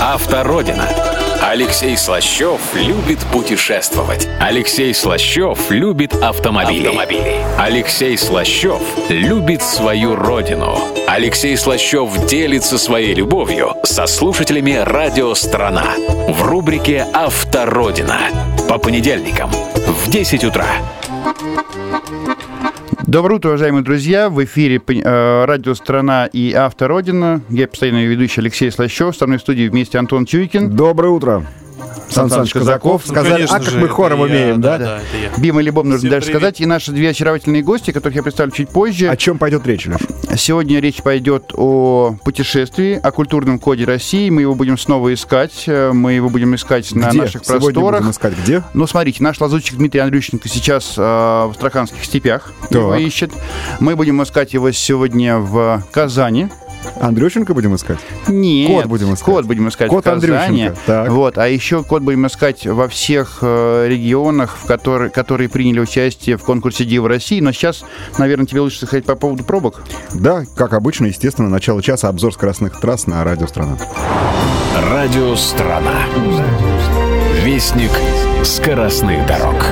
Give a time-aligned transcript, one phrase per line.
[0.00, 0.88] Автородина.
[1.40, 4.28] Алексей Слащев любит путешествовать.
[4.40, 6.88] Алексей Слащев любит автомобили.
[6.88, 7.36] автомобили.
[7.58, 10.78] Алексей Слащев любит свою родину.
[11.06, 15.94] Алексей Слащев делится своей любовью со слушателями «Радио Страна»
[16.28, 18.20] в рубрике «Автородина»
[18.68, 20.66] по понедельникам в 10 утра.
[23.04, 24.30] Доброе утро, уважаемые друзья.
[24.30, 27.42] В эфире э, радио «Страна» и «Автородина».
[27.48, 29.12] Я постоянный ведущий Алексей Слащев.
[29.12, 30.70] В стороны студии вместе Антон Чуйкин.
[30.74, 31.46] Доброе утро.
[32.08, 33.02] Сан Саныч Казаков.
[33.06, 34.78] Ну, Сказали, конечно а как же, мы хором это я, умеем, да?
[34.78, 35.40] Да, я.
[35.40, 36.40] Бима или Боб, нужно Всем даже привет.
[36.40, 36.60] сказать.
[36.60, 39.08] И наши две очаровательные гости, которых я представлю чуть позже.
[39.08, 39.98] О чем пойдет речь, Леш?
[40.38, 44.30] Сегодня речь пойдет о путешествии, о культурном коде России.
[44.30, 45.64] Мы его будем снова искать.
[45.66, 47.18] Мы его будем искать на Где?
[47.22, 48.00] наших Сегодня просторах.
[48.00, 48.62] будем искать где?
[48.74, 53.00] Ну, смотрите, наш лазутчик Дмитрий Андрющенко сейчас э, в Астраханских степях его Так.
[53.00, 53.30] ищет.
[53.80, 56.48] Мы будем искать его сегодня в Казани.
[57.00, 57.98] Андрющенко будем искать?
[58.28, 58.70] Нет.
[58.70, 59.24] Код будем искать.
[59.24, 60.70] Код будем искать Код в Казани.
[60.86, 61.10] Так.
[61.10, 61.38] Вот.
[61.38, 66.44] А еще код будем искать во всех э, регионах, в которые, которые приняли участие в
[66.44, 67.40] конкурсе Дива России.
[67.40, 67.84] Но сейчас,
[68.18, 69.82] наверное, тебе лучше сказать по поводу пробок.
[70.14, 73.76] Да, как обычно, естественно, начало часа обзор скоростных трасс на радио «Страна».
[74.90, 76.06] Радио «Страна».
[77.44, 77.90] Вестник
[78.44, 79.64] скоростных дорог.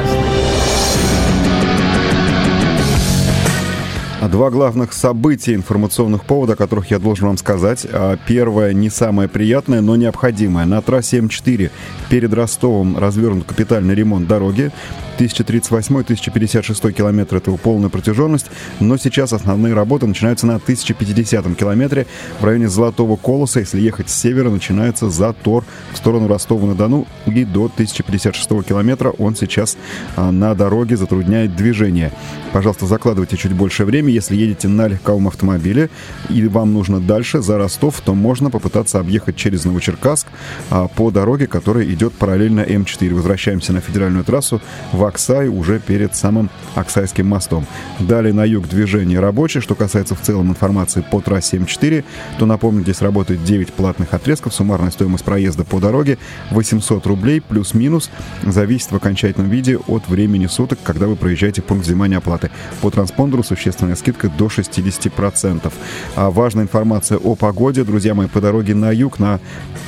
[4.31, 7.87] Два главных события информационных повода, о которых я должен вам сказать.
[7.93, 10.65] А, Первое, не самое приятное, но необходимое.
[10.65, 11.71] На трассе М4
[12.09, 14.73] перед Ростовом развернут капитальный ремонт дороги.
[15.19, 18.47] 1038-1056 километр– это его полная протяженность,
[18.81, 22.07] но сейчас основные работы начинаются на 1050 километре
[22.41, 23.61] в районе Золотого Колоса.
[23.61, 29.77] Если ехать с севера, начинается затор в сторону Ростова-на-Дону и до 1056 километра он сейчас
[30.17, 32.11] а, на дороге затрудняет движение.
[32.53, 34.14] Пожалуйста, закладывайте чуть больше времени.
[34.15, 35.91] Если едете на легковом автомобиле
[36.31, 40.29] и вам нужно дальше, за Ростов, то можно попытаться объехать через Новочеркасск
[40.71, 43.13] а, по дороге, которая идет параллельно М4.
[43.13, 44.61] Возвращаемся на федеральную трассу
[44.93, 47.67] в Аксай уже перед самым Аксайским мостом.
[47.99, 49.61] Далее на юг движение рабочее.
[49.61, 52.05] Что касается в целом информации по трассе М4,
[52.39, 54.55] то напомню, здесь работает 9 платных отрезков.
[54.55, 56.19] Суммарная стоимость проезда по дороге
[56.53, 58.11] 800 рублей плюс-минус.
[58.45, 62.53] Зависит в окончательном виде от времени суток, когда вы проезжаете пункт взимания оплаты.
[62.81, 65.73] По транспондеру существенная скидка до 60%.
[66.15, 67.85] А важная информация о погоде.
[67.85, 69.41] Друзья мои, по дороге на юг на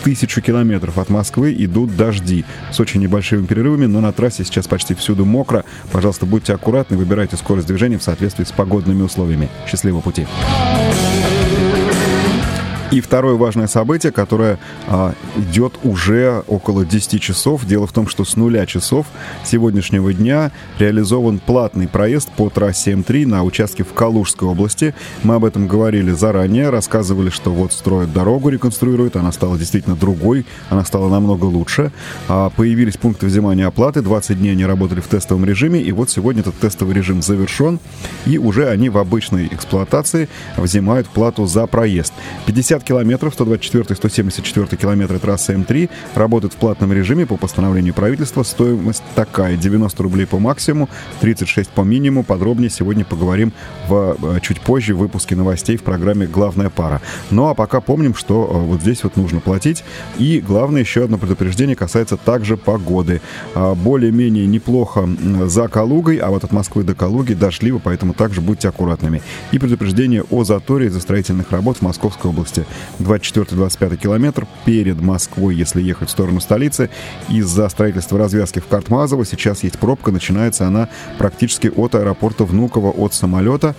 [0.05, 4.95] тысячу километров от Москвы идут дожди с очень небольшими перерывами, но на трассе сейчас почти
[4.95, 5.65] всюду мокро.
[5.93, 9.51] Пожалуйста, будьте аккуратны, выбирайте скорость движения в соответствии с погодными условиями.
[9.67, 10.27] Счастливого пути!
[12.93, 17.67] И второе важное событие, которое а, идет уже около 10 часов.
[17.67, 19.07] Дело в том, что с нуля часов
[19.45, 24.95] сегодняшнего дня реализован платный проезд по трассе М3 на участке в Калужской области.
[25.25, 29.17] Мы об этом говорили заранее, рассказывали, что вот строят дорогу, реконструируют.
[29.17, 31.91] Она стала действительно другой, она стала намного лучше.
[32.29, 34.01] А, появились пункты взимания оплаты.
[34.01, 35.81] 20 дней они работали в тестовом режиме.
[35.83, 37.81] И вот сегодня этот тестовый режим завершен.
[38.27, 42.13] И уже они в обычной эксплуатации взимают плату за проезд.
[42.47, 48.43] 50 километров, 124-174 километры трассы М3 работают в платном режиме по постановлению правительства.
[48.43, 50.89] Стоимость такая, 90 рублей по максимуму,
[51.21, 52.25] 36 по минимуму.
[52.25, 53.53] Подробнее сегодня поговорим
[53.89, 57.01] в, э, чуть позже в выпуске новостей в программе «Главная пара».
[57.31, 59.85] Ну а пока помним, что э, вот здесь вот нужно платить.
[60.19, 63.21] И главное, еще одно предупреждение касается также погоды.
[63.55, 65.09] А, Более-менее неплохо
[65.47, 69.23] за Калугой, а вот от Москвы до Калуги дождливо, поэтому также будьте аккуратными.
[69.53, 72.66] И предупреждение о заторе из-за строительных работ в Московской области.
[72.99, 76.91] 24-25 километр перед Москвой, если ехать в сторону столицы.
[77.29, 80.13] Из-за строительства развязки в Картмазово сейчас есть пробка.
[80.13, 80.89] Начинается она
[81.19, 83.75] практически от аэропорта Внуково, от самолета.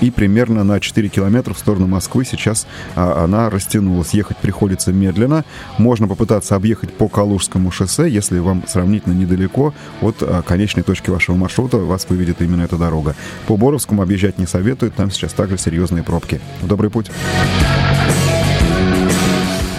[0.00, 2.66] И примерно на 4 километра в сторону Москвы сейчас
[2.96, 4.14] а, она растянулась.
[4.14, 5.44] Ехать приходится медленно.
[5.78, 11.36] Можно попытаться объехать по Калужскому шоссе, если вам сравнительно недалеко от а, конечной точки вашего
[11.36, 13.14] маршрута вас выведет именно эта дорога.
[13.46, 16.40] По Боровскому объезжать не советуют, там сейчас также серьезные пробки.
[16.62, 17.10] Добрый путь!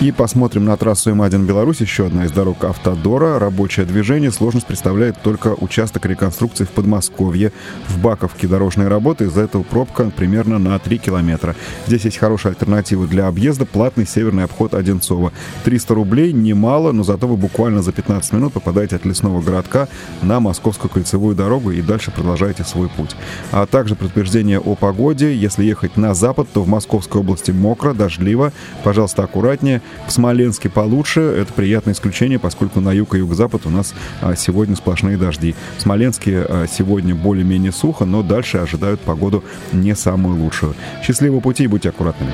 [0.04, 3.40] И посмотрим на трассу М1 Беларусь, еще одна из дорог Автодора.
[3.40, 4.34] Рабочее движение.
[4.34, 7.54] Сложность представляет только участок реконструкции в Подмосковье.
[7.88, 11.56] В Баковке дорожные работы, из-за этого пробка примерно на 3 километра.
[11.88, 13.66] Здесь есть хорошая альтернатива для объезда.
[13.66, 15.32] Платный северный обход Одинцова.
[15.64, 19.88] 300 рублей, немало, но зато вы буквально за 15 минут попадаете от лесного городка
[20.22, 23.16] на Московскую кольцевую дорогу и дальше продолжаете свой путь.
[23.54, 25.34] А также предупреждение о погоде.
[25.34, 28.52] Если ехать на запад, то в Московской области мокро, дождливо.
[28.84, 29.82] Пожалуйста, аккуратнее.
[30.08, 31.22] В Смоленске получше.
[31.22, 35.56] Это приятное исключение, поскольку на юг и юго-запад у нас а, сегодня сплошные дожди.
[35.78, 40.76] В Смоленске а, сегодня более-менее сухо, но дальше ожидают погоду не самую лучшую.
[41.04, 42.34] Счастливого пути и будьте аккуратными.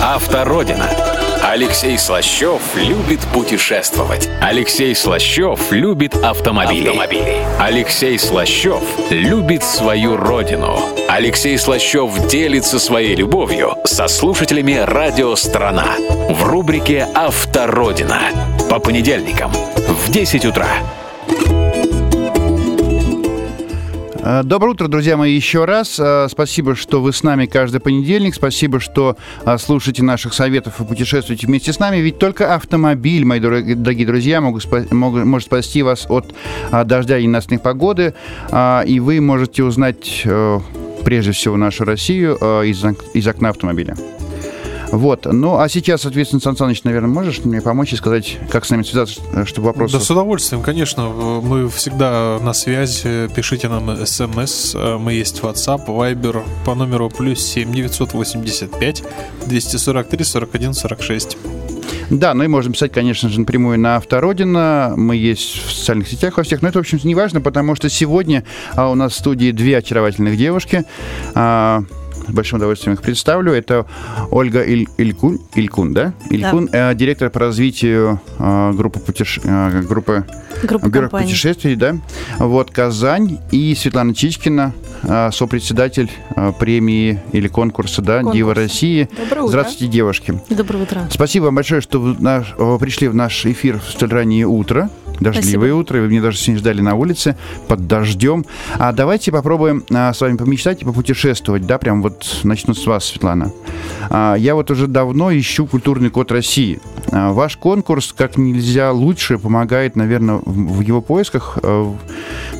[0.00, 1.11] Автородина.
[1.44, 4.30] Алексей Слащев любит путешествовать.
[4.40, 6.86] Алексей Слащев любит автомобили.
[6.86, 7.36] автомобили.
[7.58, 8.80] Алексей Слащев
[9.10, 10.78] любит свою родину.
[11.08, 15.96] Алексей Слащев делится своей любовью со слушателями «Радио Страна»
[16.30, 18.20] в рубрике «Автородина»
[18.70, 20.68] по понедельникам в 10 утра.
[24.22, 25.98] Доброе утро, друзья мои, еще раз.
[25.98, 28.34] Э, спасибо, что вы с нами каждый понедельник.
[28.34, 31.96] Спасибо, что э, слушаете наших советов и путешествуете вместе с нами.
[31.96, 36.34] Ведь только автомобиль, мои дорогие друзья, могут, может спасти вас от
[36.86, 38.14] дождя и ненастной погоды.
[38.86, 40.24] И вы можете узнать
[41.04, 42.84] прежде всего нашу Россию из,
[43.14, 43.96] из окна автомобиля.
[44.92, 45.24] Вот.
[45.24, 48.82] Ну, а сейчас, соответственно, Сан Саныч, наверное, можешь мне помочь и сказать, как с нами
[48.82, 49.90] связаться, чтобы вопрос...
[49.90, 51.08] Да, с удовольствием, конечно.
[51.08, 53.28] Мы всегда на связи.
[53.34, 54.74] Пишите нам смс.
[54.74, 59.02] Мы есть WhatsApp, Viber по номеру плюс 7 985
[59.46, 61.38] 243 41 46.
[62.10, 64.92] Да, ну и можем писать, конечно же, напрямую на Автородина.
[64.98, 66.60] Мы есть в социальных сетях во всех.
[66.60, 68.44] Но это, в общем, не важно, потому что сегодня
[68.74, 70.84] а, у нас в студии две очаровательных девушки.
[72.28, 73.52] Большим удовольствием их представлю.
[73.52, 73.86] Это
[74.30, 76.14] Ольга Иль, Илькун, Илькун, да?
[76.30, 76.92] Илькун, да.
[76.92, 79.40] Э, директор по развитию э, группы, путеше...
[79.44, 80.24] э, группы
[80.62, 81.96] Группа бюро путешествий, да?
[82.38, 83.38] Вот, Казань.
[83.50, 84.72] И Светлана Чичкина,
[85.02, 88.36] э, сопредседатель э, премии или конкурса, да, Конкурс.
[88.36, 89.08] Дива России.
[89.16, 89.48] Доброе утро.
[89.48, 90.40] Здравствуйте, девушки.
[90.48, 91.08] Доброе утро.
[91.10, 94.90] Спасибо вам большое, что вы наш, пришли в наш эфир в столь раннее утро.
[95.22, 95.80] Дождливое Спасибо.
[95.80, 97.36] утро, вы мне даже сегодня ждали на улице
[97.68, 98.44] под дождем.
[98.78, 103.04] А давайте попробуем а, с вами помечтать и попутешествовать, да, прям вот начну с вас,
[103.06, 103.52] Светлана.
[104.10, 106.80] А, я вот уже давно ищу культурный код России.
[107.10, 111.58] А, ваш конкурс как нельзя лучше помогает, наверное, в, в его поисках.
[111.62, 111.94] А,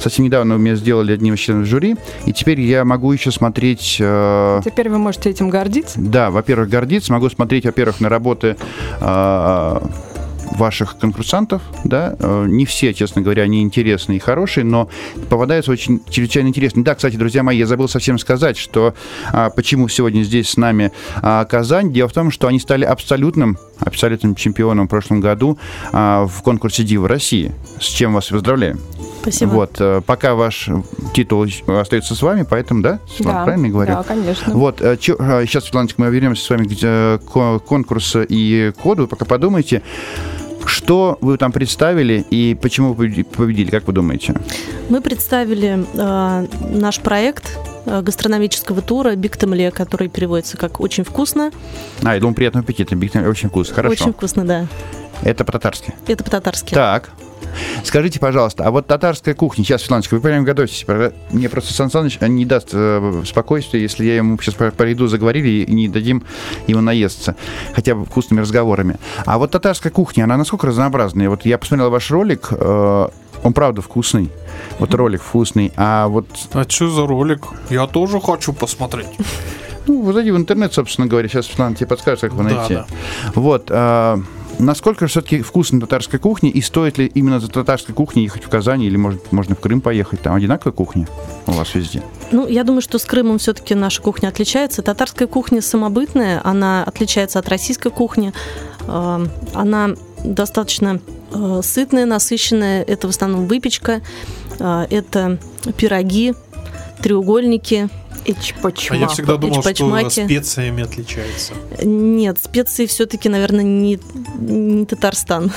[0.00, 3.98] совсем недавно вы меня сделали одним из членов жюри, и теперь я могу еще смотреть...
[4.00, 4.60] А...
[4.62, 6.00] Теперь вы можете этим гордиться?
[6.00, 7.12] Да, во-первых, гордиться.
[7.12, 8.56] Могу смотреть, во-первых, на работы...
[9.00, 9.82] А,
[10.56, 14.88] ваших конкурсантов, да, э, не все, честно говоря, они интересные и хорошие, но
[15.28, 16.84] попадаются очень чрезвычайно интересные.
[16.84, 18.94] Да, кстати, друзья мои, я забыл совсем сказать, что
[19.32, 21.92] а, почему сегодня здесь с нами а, Казань.
[21.92, 25.58] Дело в том, что они стали абсолютным, абсолютным чемпионом в прошлом году
[25.92, 28.80] а, в конкурсе Дива России, с чем вас поздравляем.
[29.22, 29.50] Спасибо.
[29.50, 30.68] Вот, э, пока ваш
[31.14, 33.92] титул остается с вами, поэтому, да, Светлана, да, правильно говорю?
[33.92, 34.52] Да, конечно.
[34.52, 35.16] Вот, чё,
[35.46, 39.82] сейчас, Светланочка, мы вернемся с вами к конкурсу и коду, пока подумайте.
[40.66, 44.34] Что вы там представили и почему вы победили, как вы думаете?
[44.88, 51.50] Мы представили э, наш проект э, гастрономического тура «Бик тәмле», который переводится как «очень вкусно».
[52.02, 52.94] А, я думаю, приятного аппетита.
[52.94, 53.74] «Бик тәмле» очень вкусно.
[53.74, 53.92] Хорошо.
[53.92, 54.66] Очень вкусно, да.
[55.22, 55.94] Это по-татарски?
[56.06, 56.74] Это по-татарски.
[56.74, 57.10] Так.
[57.84, 60.84] Скажите, пожалуйста, а вот татарская кухня, сейчас, Светланочка, вы прямо готовьтесь.
[61.30, 65.64] Мне просто Сан Саныч не даст э, спокойствия, если я ему сейчас по еду заговорили
[65.64, 66.24] и не дадим
[66.66, 67.36] ему наесться,
[67.74, 68.96] хотя бы вкусными разговорами.
[69.26, 71.28] А вот татарская кухня, она насколько разнообразная?
[71.28, 73.08] Вот я посмотрел ваш ролик, э,
[73.42, 74.30] он правда вкусный.
[74.78, 75.72] Вот ролик вкусный.
[75.76, 76.26] А вот...
[76.52, 77.46] А что за ролик?
[77.70, 79.08] Я тоже хочу посмотреть.
[79.86, 81.28] Ну, вы зайди в интернет, собственно говоря.
[81.28, 82.74] Сейчас Светлана тебе подскажет, как его найти.
[82.74, 82.86] Да.
[83.34, 83.66] Вот.
[83.70, 84.20] А,
[84.62, 88.82] насколько все-таки вкусно татарская кухня, и стоит ли именно за татарской кухней ехать в Казань,
[88.82, 90.20] или может, можно в Крым поехать?
[90.22, 91.06] Там одинаковая кухня
[91.46, 92.02] у вас везде?
[92.30, 94.82] Ну, я думаю, что с Крымом все-таки наша кухня отличается.
[94.82, 98.32] Татарская кухня самобытная, она отличается от российской кухни.
[98.86, 99.90] А, она
[100.24, 101.00] достаточно
[101.32, 102.82] а, сытная, насыщенная.
[102.82, 104.00] Это в основном выпечка,
[104.58, 105.38] это
[105.76, 106.34] пироги,
[107.02, 107.88] треугольники–
[108.24, 108.92] Ичпачмак.
[108.92, 110.10] А я всегда думал, Ичпачмаки.
[110.10, 111.52] что специями отличается.
[111.82, 113.98] Нет, специи все-таки, наверное, не,
[114.38, 115.52] не Татарстан.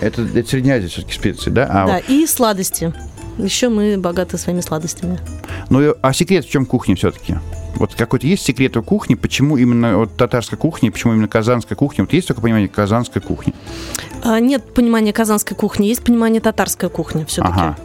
[0.00, 1.64] Это, это Средняя Азия все-таки специи, да?
[1.64, 2.08] А да, вот...
[2.08, 2.92] и сладости.
[3.38, 5.18] Еще мы богаты своими сладостями.
[5.68, 7.36] Ну, а секрет в чем кухня все-таки?
[7.76, 12.04] Вот какой-то есть секрет у кухни, почему именно вот татарская кухня, почему именно казанская кухня?
[12.04, 13.52] Вот есть только понимание казанской кухни?
[14.22, 17.54] А, нет понимания казанской кухни, есть понимание татарской кухни все-таки.
[17.54, 17.76] Ага.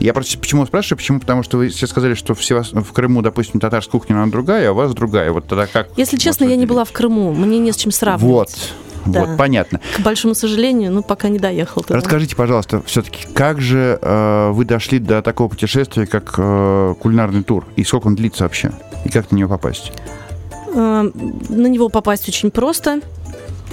[0.00, 0.98] Я просто почему спрашиваю?
[0.98, 1.20] Почему?
[1.20, 2.72] Потому что вы все сказали, что в, Севас...
[2.72, 5.32] в Крыму, допустим, татарская кухня, она другая, а у вас другая.
[5.32, 5.88] Вот тогда как?
[5.96, 8.28] Если честно, я не была в Крыму, мне не с чем сравнивать.
[8.28, 8.50] Вот.
[9.06, 9.24] Да.
[9.24, 9.80] Вот, понятно.
[9.96, 11.82] К большому сожалению, ну, пока не доехал.
[11.82, 11.96] Туда.
[11.96, 17.64] Расскажите, пожалуйста, все-таки, как же э, вы дошли до такого путешествия, как э, кулинарный тур?
[17.76, 18.72] И сколько он длится вообще?
[19.04, 19.92] И как на него попасть?
[20.74, 21.10] Э,
[21.48, 23.00] на него попасть очень просто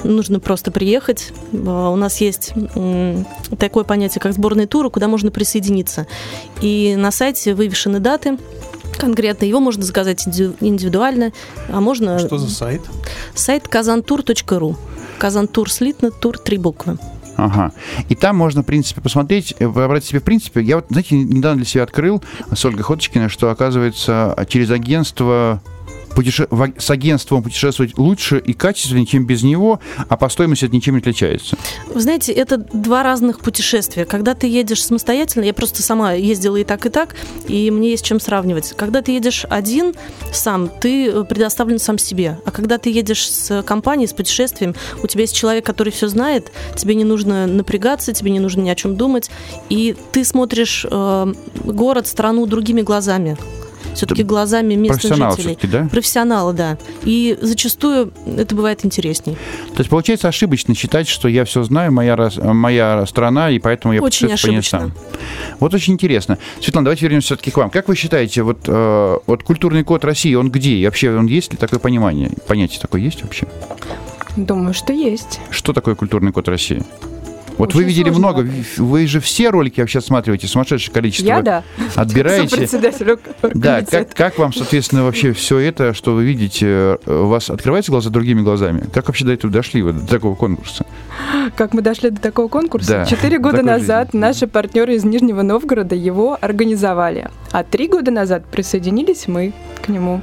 [0.05, 1.31] нужно просто приехать.
[1.53, 2.53] А, у нас есть
[3.57, 6.07] такое понятие, как сборный тур, куда можно присоединиться.
[6.61, 8.37] И на сайте вывешены даты,
[8.97, 9.45] конкретно.
[9.45, 11.31] Его можно заказать индивидуально,
[11.69, 12.19] а можно...
[12.19, 12.81] Что за сайт?
[13.33, 14.75] Сайт kazantur.ru.
[15.17, 16.97] Казантур слитно, тур три буквы.
[17.37, 17.73] Ага.
[18.07, 21.65] И там можно, в принципе, посмотреть, выбрать себе, в принципе, я вот, знаете, недавно для
[21.65, 25.61] себя открыл с Ольгой Ходочкиной, что, оказывается, через агентство
[26.15, 26.47] путеше...
[26.77, 30.99] с агентством путешествовать лучше и качественнее, чем без него, а по стоимости это ничем не
[30.99, 31.57] отличается?
[31.93, 34.05] Вы знаете, это два разных путешествия.
[34.05, 37.15] Когда ты едешь самостоятельно, я просто сама ездила и так, и так,
[37.47, 38.73] и мне есть чем сравнивать.
[38.75, 39.93] Когда ты едешь один
[40.31, 42.39] сам, ты предоставлен сам себе.
[42.45, 46.51] А когда ты едешь с компанией, с путешествием, у тебя есть человек, который все знает,
[46.75, 49.29] тебе не нужно напрягаться, тебе не нужно ни о чем думать,
[49.69, 53.37] и ты смотришь э, город, страну другими глазами
[53.95, 55.57] все-таки глазами местных жителей.
[55.63, 55.87] да?
[55.91, 56.77] Профессионалы, да.
[57.03, 59.35] И зачастую это бывает интересней.
[59.73, 64.01] То есть получается ошибочно считать, что я все знаю, моя, моя страна, и поэтому я
[64.01, 64.79] очень ошибочно.
[64.79, 64.93] сам.
[65.59, 66.37] Вот очень интересно.
[66.61, 67.69] Светлана, давайте вернемся все-таки к вам.
[67.69, 70.75] Как вы считаете, вот, э, вот культурный код России, он где?
[70.75, 72.31] И вообще он есть ли такое понимание?
[72.47, 73.47] Понятие такое есть вообще?
[74.35, 75.39] Думаю, что есть.
[75.49, 76.83] Что такое культурный код России?
[77.57, 78.77] Вот Очень вы видели много, вопрос.
[78.77, 81.27] вы же все ролики вообще отсматриваете, сумасшедшее количество.
[81.27, 81.63] Я, да.
[81.95, 82.67] Отбираете.
[83.53, 88.09] Да, как, как вам, соответственно, вообще все это, что вы видите, у вас открываются глаза
[88.09, 88.83] другими глазами?
[88.93, 90.85] Как вообще до этого дошли, вот, до такого конкурса?
[91.55, 92.89] Как мы дошли до такого конкурса?
[92.89, 93.05] Да.
[93.05, 94.19] Четыре года назад жизни.
[94.19, 100.21] наши партнеры из Нижнего Новгорода его организовали, а три года назад присоединились мы к нему.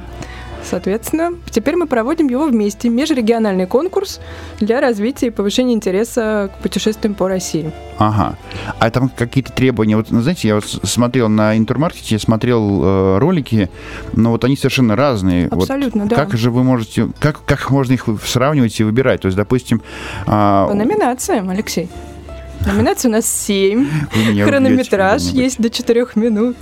[0.63, 4.19] Соответственно, теперь мы проводим его вместе, межрегиональный конкурс
[4.59, 7.71] для развития и повышения интереса к путешествиям по России.
[7.97, 8.37] Ага.
[8.79, 9.97] А там какие-то требования?
[9.97, 13.69] Вот, знаете, я вот смотрел на интермаркете, смотрел э, ролики,
[14.13, 15.47] но вот они совершенно разные.
[15.47, 16.15] Абсолютно, вот да.
[16.15, 19.21] Как же вы можете, как, как можно их сравнивать и выбирать?
[19.21, 19.81] То есть, допустим...
[20.25, 21.89] Э, по номинациям, Алексей.
[22.65, 23.87] Номинаций у нас семь.
[24.43, 26.55] Хронометраж есть до четырех минут.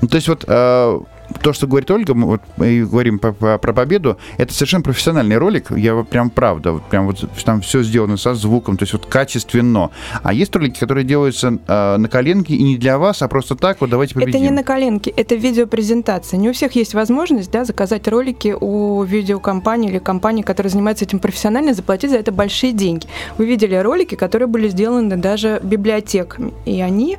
[0.00, 1.00] Ну, то есть вот э,
[1.42, 5.38] то, что говорит Ольга, мы вот мы говорим про, про, про победу, это совершенно профессиональный
[5.38, 5.70] ролик.
[5.70, 9.90] Я прям правда, вот прям вот там все сделано со звуком, то есть вот качественно.
[10.22, 13.80] А есть ролики, которые делаются э, на коленке и не для вас, а просто так,
[13.80, 14.30] вот давайте победим.
[14.30, 16.38] Это не на коленке, это видеопрезентация.
[16.38, 21.18] Не у всех есть возможность да, заказать ролики у видеокомпании или компании, которая занимается этим
[21.18, 23.06] профессионально, заплатить за это большие деньги.
[23.38, 27.18] Вы видели ролики, которые были сделаны даже библиотеками, и они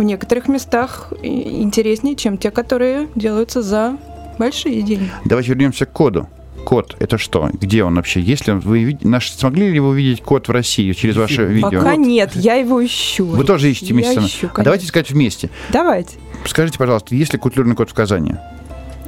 [0.00, 3.98] в некоторых местах интереснее, чем те, которые делаются за
[4.38, 5.10] большие деньги.
[5.26, 6.26] Давайте вернемся к коду.
[6.64, 7.50] Код это что?
[7.52, 8.20] Где он вообще?
[8.20, 11.70] Если вы наш, смогли ли вы увидеть код в России через ваше видео?
[11.70, 13.26] Пока нет, я его ищу.
[13.26, 15.50] Вы тоже ищете вместе я ищу, а давайте искать вместе.
[15.70, 16.16] Давайте.
[16.46, 18.34] Скажите, пожалуйста, есть ли культурный код в Казани?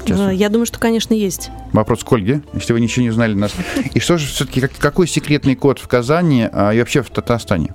[0.05, 0.31] Честно.
[0.31, 1.51] Я думаю, что, конечно, есть.
[1.73, 3.55] Вопрос к Ольге, если вы ничего не знали нас.
[3.95, 7.73] И что же все-таки, какой секретный код в Казани а, и вообще в Татарстане?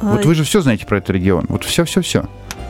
[0.00, 1.46] Вот вы же все знаете про этот регион.
[1.48, 2.24] Вот все-все-все.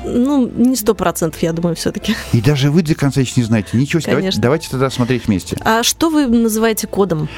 [0.04, 2.14] Ну, не сто процентов, я думаю, все-таки.
[2.32, 3.76] И даже вы конца еще не знаете.
[3.76, 4.12] Ничего себе.
[4.12, 5.56] Давайте, давайте тогда смотреть вместе.
[5.64, 7.28] А что вы называете кодом?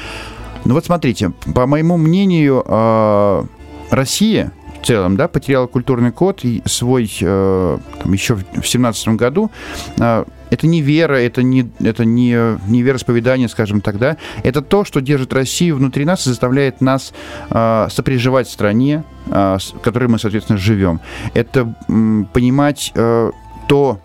[0.63, 3.45] Ну вот смотрите, по моему мнению, а,
[3.89, 9.51] Россия в целом, да, потеряла культурный код и свой э, там, еще в семнадцатом году.
[9.97, 14.17] Э, это не вера, это не, это не, не вероисповедание, скажем так, да.
[14.43, 17.13] Это то, что держит Россию внутри нас и заставляет нас
[17.49, 20.99] э, сопереживать стране, э, в которой мы, соответственно, живем.
[21.33, 23.31] Это э, понимать э,
[23.69, 23.99] то,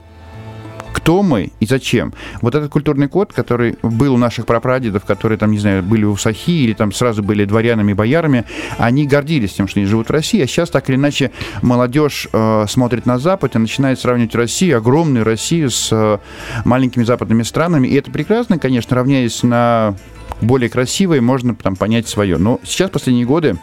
[0.97, 2.15] кто мы и зачем.
[2.41, 6.17] Вот этот культурный код, который был у наших прапрадедов, которые там, не знаю, были у
[6.17, 8.47] Сахи или там сразу были дворянами, боярами,
[8.79, 12.65] они гордились тем, что они живут в России, а сейчас так или иначе молодежь э,
[12.67, 16.19] смотрит на Запад и начинает сравнивать Россию, огромную Россию с э,
[16.65, 19.97] маленькими западными странами, и это прекрасно, конечно, равняясь на
[20.41, 22.39] более красивые, можно там понять свое.
[22.39, 23.59] Но сейчас, последние годы,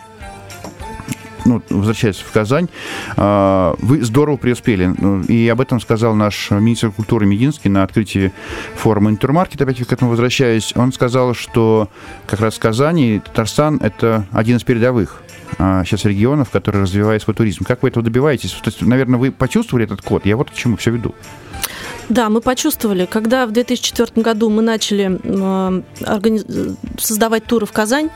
[1.46, 2.68] ну, возвращаясь в Казань,
[3.18, 4.94] а, вы здорово преуспели.
[4.98, 8.32] Ну, и об этом сказал наш министр культуры Мединский на открытии
[8.76, 10.74] форума Интермаркет, опять к этому возвращаясь.
[10.76, 11.90] Он сказал, что
[12.26, 15.22] как раз Казань и Татарстан– это один из передовых
[15.86, 17.64] сейчас а, регионов, который развивает свой туризм.
[17.64, 18.52] Как вы этого добиваетесь?
[18.52, 20.26] То есть, наверное, вы почувствовали этот код?
[20.26, 21.14] Я вот к чему все веду.
[22.10, 26.46] Да, мы почувствовали, когда в 2004 году мы начали э, организ...
[26.98, 28.10] создавать туры в Казань,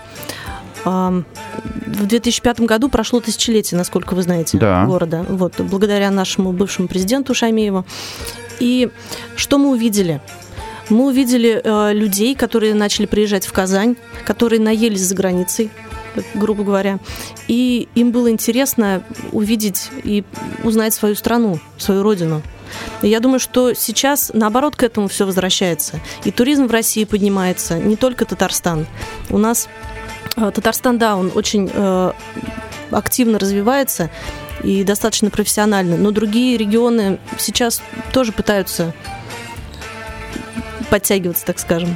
[0.85, 4.85] в 2005 году прошло тысячелетие, насколько вы знаете, да.
[4.85, 5.25] города.
[5.27, 7.85] Вот, благодаря нашему бывшему президенту Шамееву.
[8.59, 8.89] И
[9.35, 10.21] что мы увидели?
[10.89, 15.69] Мы увидели э, людей, которые начали приезжать в Казань, которые наелись за границей,
[16.33, 16.99] грубо говоря.
[17.47, 20.23] И им было интересно увидеть и
[20.63, 22.41] узнать свою страну, свою родину.
[23.01, 25.99] И я думаю, что сейчас, наоборот, к этому все возвращается.
[26.23, 28.87] И туризм в России поднимается, не только Татарстан.
[29.29, 29.67] У нас
[30.37, 32.11] Татарстан, да, он очень э,
[32.91, 34.09] активно развивается
[34.63, 38.93] и достаточно профессионально, но другие регионы сейчас тоже пытаются
[40.89, 41.95] подтягиваться, так скажем.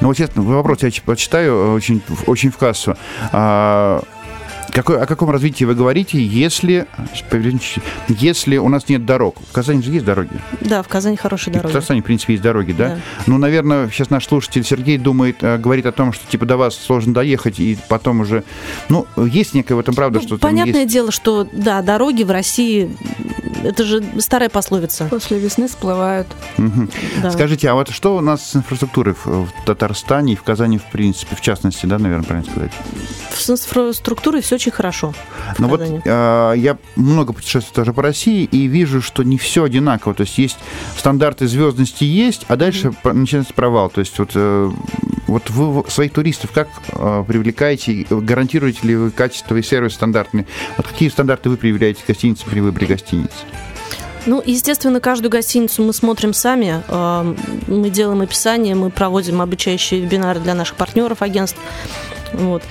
[0.00, 2.96] Ну вот честно, вопрос я почитаю очень, очень в кассу.
[3.32, 4.02] А,
[4.72, 6.86] какой, о каком развитии вы говорите, если,
[8.08, 9.36] если у нас нет дорог?
[9.50, 10.30] В Казани же есть дороги.
[10.60, 11.72] Да, в Казани хорошие И в дороги.
[11.72, 12.88] Татарстане, в принципе, есть дороги, да?
[12.88, 12.98] Да.
[13.26, 16.74] Ну, наверное, сейчас наш слушатель Сергей думает, э, говорит о том, что типа до вас
[16.74, 18.44] сложно доехать, и потом уже...
[18.88, 20.92] Ну, есть некая в этом правда, Ну, что понятное есть...
[20.92, 22.90] дело, что да, дороги в России
[23.62, 25.06] это же старая пословица.
[25.10, 26.26] После весны всплывают.
[26.56, 26.90] Мгм.
[27.22, 27.30] Да.
[27.30, 30.84] Скажите, а вот что у нас с инфраструктурой в, в Татарстане и в Казани, в
[30.84, 32.72] принципе, в частности, да, наверное, правильно сказать?
[33.34, 35.14] С инфраструктурой все очень хорошо.
[35.56, 39.64] в Ну вот э, я много путешествую тоже по России и вижу, что не все
[39.64, 40.14] одинаково.
[40.14, 40.58] То есть есть
[40.96, 43.90] стандарты звездности есть, а дальше по- начинается провал.
[43.90, 44.70] То есть вот, э,
[45.26, 50.46] вот вы своих туристов как э, привлекаете, гарантируете ли вы качество и сервис стандартный?
[50.76, 53.32] Вот какие стандарты вы проявляете гостиницы при выборе гостиницы?
[54.26, 56.82] Ну, естественно, каждую гостиницу мы смотрим сами.
[56.88, 57.34] э,
[57.66, 61.58] Мы делаем описание, мы проводим обучающие вебинары для наших партнеров агентств.
[62.32, 62.62] Вот.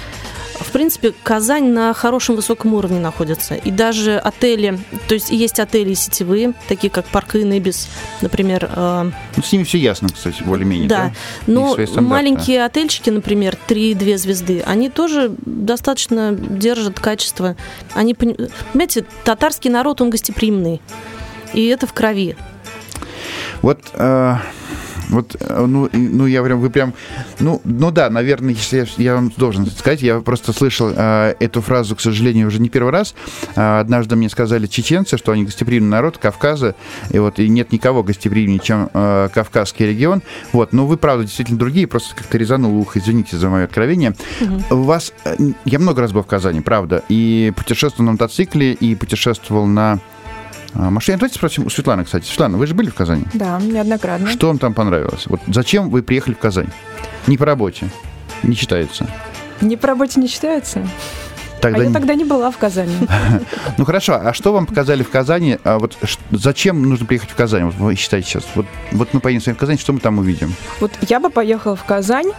[0.59, 3.55] В принципе, Казань на хорошем высоком уровне находится.
[3.55, 4.77] И даже отели,
[5.07, 7.89] то есть есть отели сетевые, такие как Парк Инебис,
[8.21, 10.87] например, э, Ну, с ними все ясно, кстати, более-менее.
[10.87, 11.05] да.
[11.07, 11.13] Да.
[11.47, 11.75] Но
[12.09, 17.55] маленькие отельчики, например, 3-2 звезды, они тоже достаточно держат качество.
[17.95, 18.37] Они, пони-
[18.71, 20.79] понимаете, татарский народ, он гостеприимный.
[21.53, 22.35] И это в крови.
[23.61, 24.35] Вот, э,
[25.11, 26.93] вот, э, ну, ну, я прям, вы прям,
[27.39, 31.61] ну, ну да, наверное, если я, я вам должен сказать, я просто слышал э, эту
[31.61, 33.13] фразу, к сожалению, уже не первый раз.
[33.55, 36.75] Э, однажды мне сказали чеченцы, что они гостеприимный народ Кавказа,
[37.09, 40.23] и вот и нет никого гостеприимнее, чем э, Кавказский регион.
[40.53, 44.15] Вот, но вы, правда, действительно другие, просто как-то резанул ухо, извините за мое откровение.
[44.69, 48.95] У вас, э, я много раз был в Казани, правда, и путешествовал на мотоцикле, и
[48.95, 49.99] путешествовал на
[50.73, 51.17] машине.
[51.17, 52.25] Давайте спросим у Светланы, кстати.
[52.25, 53.25] Светлана, вы же были в Казани?
[53.33, 54.27] Да, неоднократно.
[54.29, 55.25] Что вам там понравилось?
[55.27, 56.69] Вот зачем вы приехали в Казань?
[57.27, 57.89] Не по работе.
[58.43, 59.07] Не читается.
[59.61, 60.87] Не по работе не считается?
[61.61, 62.95] Тогда а я не- тогда не была в Казани.
[63.77, 65.59] Ну хорошо, а что вам показали в Казани?
[65.63, 65.95] А вот
[66.31, 67.65] зачем нужно приехать в Казань?
[67.65, 68.43] Вот вы считаете сейчас.
[68.55, 70.55] Вот, вот мы поедем с вами в Казань, что мы там увидим?
[70.79, 72.31] Вот я бы поехала в Казань,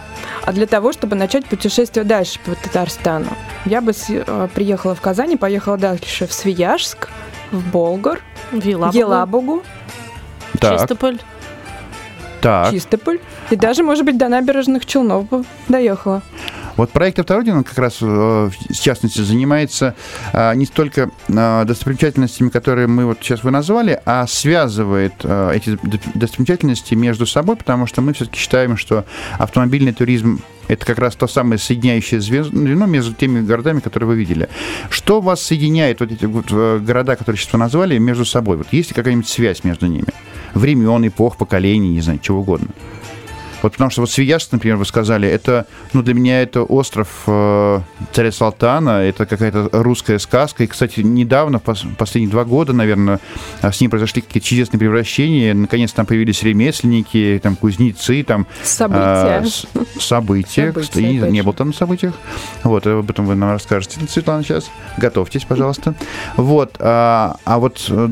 [0.45, 3.27] а для того, чтобы начать путешествие дальше по Татарстану,
[3.65, 7.07] я бы с- э, приехала в Казань и поехала дальше в Свияжск,
[7.53, 8.19] в Болгар,
[8.51, 9.63] В Елабугу, Елабугу,
[10.59, 11.19] Так, Чистополь.
[12.41, 12.71] так.
[12.71, 13.19] Чистополь.
[13.51, 16.21] И даже, может быть, до набережных Челнов бы доехала.
[16.75, 19.93] Вот проект «Автородина» он как раз, э, в частности, занимается
[20.33, 25.77] а, не столько а, достопримечательностями, которые мы вот сейчас вы назвали, а связывает эти
[26.15, 29.05] достопримечательности между собой, потому что мы все-таки считаем, что
[29.37, 34.49] автомобильный туризм это как раз то самое соединяющее звено между теми городами, которые вы видели.
[34.89, 38.57] Что вас соединяет, вот эти вот, э, города, которые сейчас вы назвали, между собой?
[38.57, 40.07] Вот есть ли какая-нибудь связь между ними?
[40.53, 42.67] Времен, эпох, поколений, не знаю, чего угодно.
[43.63, 47.79] Вот потому что вот Свияжск, например, вы сказали, это, ну, для меня это остров э,
[48.11, 50.63] царя Салтана, это какая-то русская сказка.
[50.63, 53.19] И, кстати, недавно, в пос- последние два года, наверное,
[53.61, 55.53] а, с ним произошли какие-то чудесные превращения.
[55.55, 59.01] Наконец там появились ремесленники, там кузнецы, там События.
[59.01, 59.65] а, с-
[59.99, 60.03] события.
[60.67, 61.43] События, Кстати, я не, не точно.
[61.43, 62.13] был там на событиях.
[62.63, 64.69] Вот, об этом вы нам расскажете, Светлана, сейчас.
[64.97, 65.95] Готовьтесь, пожалуйста.
[66.35, 68.09] Вот, а, а вот э,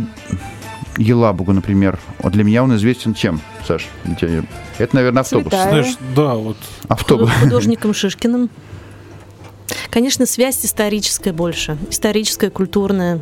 [0.97, 3.87] Елабугу, например, вот для меня он известен чем, Саш?
[4.77, 5.51] Это, наверное, автобус.
[5.51, 5.69] Цвета.
[5.69, 7.29] Знаешь, да, вот Автобус.
[7.41, 8.49] художником Шишкиным.
[9.89, 11.77] Конечно, связь историческая больше.
[11.89, 13.21] Историческая, культурная.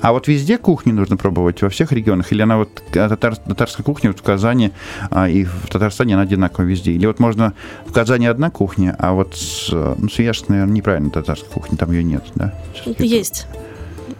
[0.00, 2.32] А вот везде кухни нужно пробовать, во всех регионах?
[2.32, 4.72] Или она вот, а, татар- татарская кухня вот в Казани
[5.10, 6.92] а, и в Татарстане она одинаковая везде?
[6.92, 7.52] Или вот можно
[7.84, 11.92] в Казани одна кухня, а вот с, э, ну, Свияжск, наверное, неправильно татарская кухня, там
[11.92, 12.54] ее нет, да?
[12.86, 13.46] Это- Есть.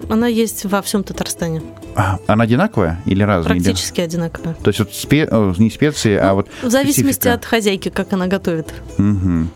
[0.09, 1.63] Она есть во всем Татарстане.
[1.97, 3.55] А, она одинаковая или разная?
[3.57, 4.55] Или- Практически одинаковая.
[4.55, 7.35] То есть вот спе- э, не специи, а вот В зависимости специфика.
[7.35, 8.73] от хозяйки, как она готовит.
[8.99, 9.51] Мгм.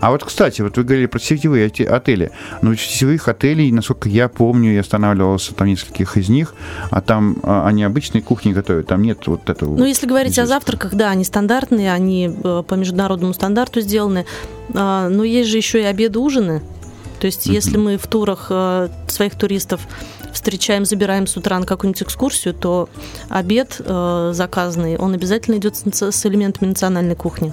[0.00, 2.30] А вот, кстати, вот вы говорили про сетевые эти отели.
[2.62, 6.54] Но ведь сетевых отелей, насколько я помню, я останавливался там в нескольких из них,
[6.90, 9.76] а там а, они обычные кухни готовят, там нет вот этого.
[9.76, 10.46] Ну, если говорить о изыска.
[10.46, 14.24] завтраках, да, они стандартные, они э, по международному стандарту сделаны.
[14.74, 16.62] А, Но есть же еще и обеды, ужины.
[17.20, 19.80] То есть, если мы в турах э, своих туристов
[20.32, 22.88] встречаем, забираем с утра на какую-нибудь экскурсию, то
[23.28, 27.52] обед э, заказанный, он обязательно идет с, с элементами национальной кухни.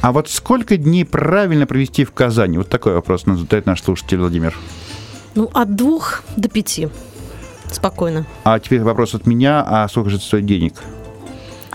[0.00, 2.58] А вот сколько дней правильно провести в Казани?
[2.58, 4.56] Вот такой вопрос нас задает наш слушатель Владимир.
[5.34, 6.88] Ну, от двух до пяти.
[7.70, 8.26] Спокойно.
[8.44, 10.74] А теперь вопрос от меня, а сколько же это стоит денег?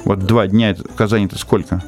[0.05, 1.83] Вот два дня в Казани это сколько?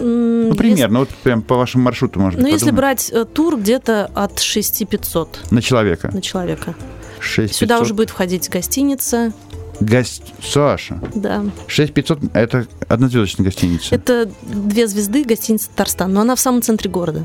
[0.00, 4.10] Ну, если- примерно, вот прям по вашему маршруту, может Ну, если брать э, тур, где-то
[4.14, 6.10] от 6500 На человека.
[6.12, 6.74] на человека.
[7.20, 7.56] 6500.
[7.58, 9.32] Сюда уже будет входить гостиница,
[9.80, 10.34] Гость...
[10.44, 11.42] Саша, да.
[11.66, 13.94] 6500 это однозвездочная гостиница.
[13.94, 17.24] Это две звезды гостиница Татарстан, но она в самом центре города.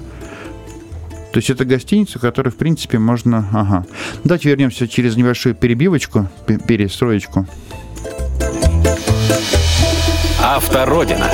[1.34, 3.46] То есть это гостиница, которую, в принципе, можно...
[3.52, 3.86] Ага.
[4.24, 6.30] Давайте вернемся через небольшую перебивочку,
[6.66, 7.46] перестроечку.
[10.42, 11.30] Автородина.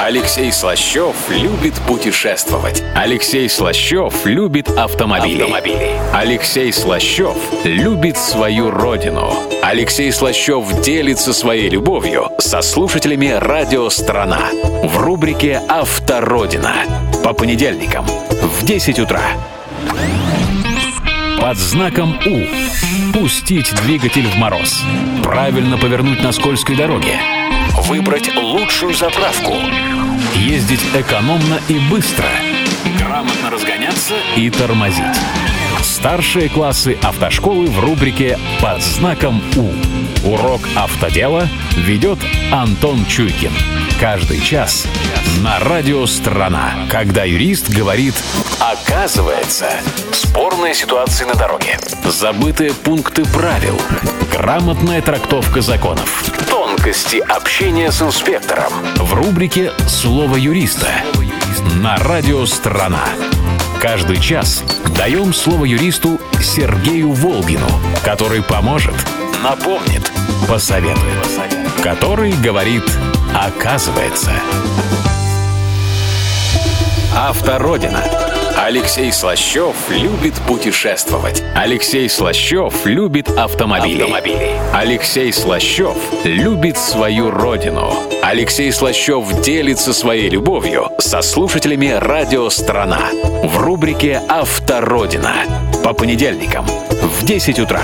[0.00, 2.84] Алексей Слащев любит путешествовать.
[2.94, 5.42] Алексей Слащев любит автомобили.
[5.42, 5.90] автомобили.
[6.14, 9.34] Алексей Слащев любит свою родину.
[9.60, 14.50] Алексей Слащев делится своей любовью со слушателями «Радио Страна»
[14.84, 16.74] в рубрике «Автородина»
[17.24, 19.22] по понедельникам в 10 утра.
[21.40, 23.18] Под знаком У.
[23.18, 24.80] Пустить двигатель в мороз.
[25.24, 27.18] Правильно повернуть на скользкой дороге.
[27.86, 29.54] Выбрать лучшую заправку.
[30.34, 32.26] Ездить экономно и быстро.
[32.98, 35.04] Грамотно разгоняться и тормозить.
[35.88, 39.72] Старшие классы автошколы в рубрике «Под знаком У».
[40.28, 42.18] Урок автодела ведет
[42.52, 43.52] Антон Чуйкин.
[43.98, 44.86] Каждый час
[45.42, 48.14] на радио «Страна», когда юрист говорит
[48.60, 49.70] «Оказывается».
[50.12, 51.78] Спорные ситуации на дороге.
[52.04, 53.80] Забытые пункты правил.
[54.30, 56.22] Грамотная трактовка законов.
[56.50, 58.72] Тонкости общения с инспектором.
[58.96, 60.90] В рубрике «Слово юриста»
[61.76, 63.08] на радио «Страна».
[63.80, 64.64] Каждый час
[64.96, 67.68] даем слово юристу Сергею Волгину,
[68.04, 68.94] который поможет,
[69.42, 70.10] напомнит,
[70.48, 71.28] посоветует,
[71.82, 72.82] который говорит
[73.32, 74.32] «оказывается».
[77.14, 78.27] Автородина.
[78.60, 81.44] Алексей Слащев любит путешествовать.
[81.54, 84.02] Алексей Слащев любит автомобили.
[84.02, 84.50] автомобили.
[84.74, 87.94] Алексей Слащев любит свою родину.
[88.20, 93.10] Алексей Слащев делится своей любовью со слушателями «Радио Страна»
[93.44, 95.36] в рубрике «Автородина»
[95.84, 97.82] по понедельникам в 10 утра.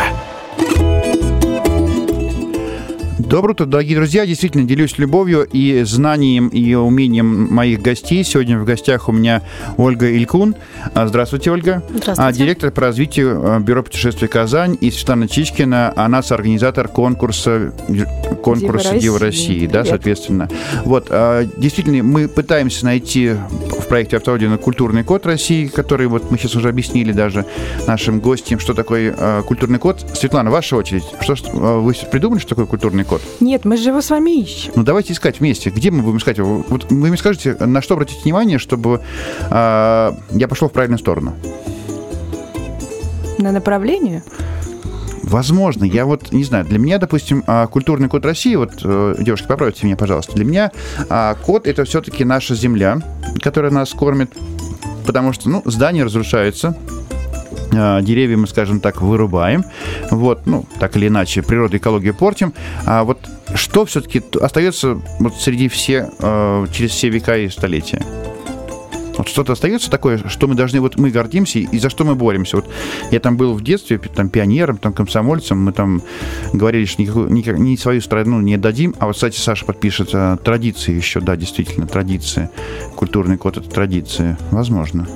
[3.34, 4.24] Доброе утро, дорогие друзья.
[4.26, 8.22] Действительно, делюсь любовью и знанием, и умением моих гостей.
[8.22, 9.42] Сегодня в гостях у меня
[9.76, 10.54] Ольга Илькун.
[10.94, 11.82] А, здравствуйте, Ольга.
[11.92, 12.38] Здравствуйте.
[12.38, 15.92] Директор по развитию Бюро путешествий «Казань» и Светлана Чичкина.
[15.96, 17.72] Она соорганизатор конкурса,
[18.40, 20.48] конкурса Дива России, России да, соответственно.
[20.84, 26.38] Вот, а, действительно, мы пытаемся найти в проекте «Автоаудио» культурный код России, который вот мы
[26.38, 27.44] сейчас уже объяснили даже
[27.88, 30.06] нашим гостям, что такое а, культурный код.
[30.14, 31.02] Светлана, ваша очередь.
[31.20, 33.23] Что, вы придумали, что такое культурный код?
[33.40, 34.72] Нет, мы же его с вами ищем.
[34.76, 35.70] Ну, давайте искать вместе.
[35.70, 36.64] Где мы будем искать его?
[36.68, 39.00] Вот вы мне скажите, на что обратить внимание, чтобы
[39.50, 41.34] э, я пошел в правильную сторону?
[43.38, 44.22] На направление?
[45.22, 49.46] Возможно, я вот не знаю, для меня, допустим, а, культурный код России, вот, э, девушки,
[49.48, 50.70] поправьте меня, пожалуйста, для меня
[51.08, 53.00] а, код это все-таки наша земля,
[53.40, 54.30] которая нас кормит,
[55.06, 56.76] потому что, ну, здания разрушаются,
[58.02, 59.64] деревья мы, скажем так, вырубаем,
[60.10, 62.52] вот, ну, так или иначе, природу, экологию портим,
[62.86, 63.18] а вот
[63.54, 68.02] что все-таки остается вот среди все, а, через все века и столетия?
[69.16, 72.56] Вот что-то остается такое, что мы должны, вот мы гордимся и за что мы боремся.
[72.56, 72.68] Вот
[73.10, 76.02] я там был в детстве, там пионером, там комсомольцем, мы там
[76.52, 78.94] говорили, что никакую, никак, ни свою страну не дадим.
[78.98, 82.50] А вот, кстати, Саша подпишет а, традиции еще, да, действительно, традиции.
[82.96, 84.36] Культурный код это традиции.
[84.50, 85.06] Возможно.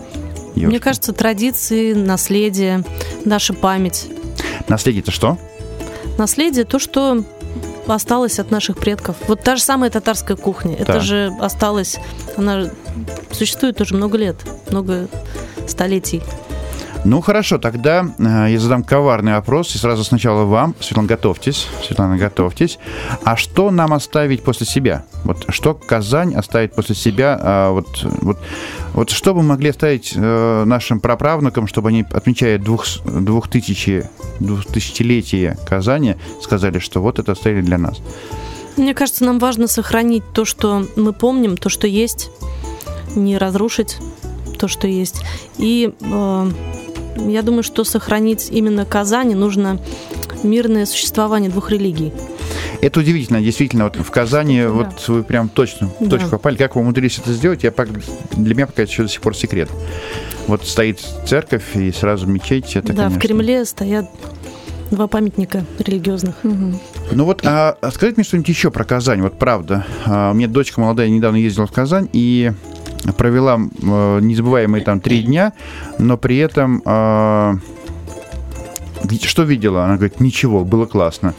[0.61, 0.71] Девушка.
[0.71, 2.85] Мне кажется, традиции, наследие,
[3.25, 4.09] наша память.
[4.69, 5.39] Наследие это что?
[6.19, 7.25] Наследие то, что
[7.87, 9.17] осталось от наших предков.
[9.29, 10.77] Вот та же самая татарская кухня.
[10.77, 10.83] Да.
[10.83, 11.97] Это же осталось,
[12.37, 12.71] она
[13.31, 14.37] существует уже много лет,
[14.71, 15.09] много
[15.67, 16.23] столетий.
[17.05, 19.75] Ну хорошо, тогда э, я задам коварный вопрос.
[19.75, 20.75] И сразу сначала вам.
[20.81, 21.69] Светлана, готовьтесь.
[21.87, 22.79] Светлана, готовьтесь.
[23.25, 25.05] А что нам оставить после себя?
[25.25, 27.39] Вот что Казань оставит после себя?
[27.41, 28.39] А, вот, вот,
[28.95, 34.09] вот что бы могли оставить э, нашим праправнукам, чтобы они, отмечая двух, двух тысячи,
[34.41, 37.99] двухтысячелетие Казани, сказали, что вот это оставили для нас?
[38.77, 42.31] Мне кажется, нам важно сохранить то, что мы помним, то, что есть,
[43.15, 43.99] не разрушить
[44.59, 45.23] то, что есть.
[45.57, 46.51] И э,
[47.27, 49.79] я думаю, что сохранить именно Казани нужно
[50.43, 52.13] мирное существование двух религий.
[52.81, 54.71] Это удивительно, действительно, вот в Казани да.
[54.71, 56.37] вот вы прям точно в точку да.
[56.39, 56.57] попали.
[56.57, 57.73] Как вы умудрились это сделать, я,
[58.33, 59.69] для меня пока еще до сих пор секрет.
[60.47, 62.77] Вот стоит церковь и сразу мечеть.
[62.77, 63.19] Это, да, конечно...
[63.19, 64.09] в Кремле стоят
[64.91, 66.37] два памятника религиозных.
[66.45, 66.81] Угу.
[67.13, 69.23] Ну вот, а, а скажите мне что-нибудь еще про Казань.
[69.23, 72.53] Вот правда, а, у меня дочка молодая недавно ездила в Казань, и
[73.17, 75.53] провела э, незабываемые там три дня,
[75.99, 77.55] но при этом э,
[79.23, 79.85] что видела?
[79.85, 81.35] Она говорит, ничего, было классно.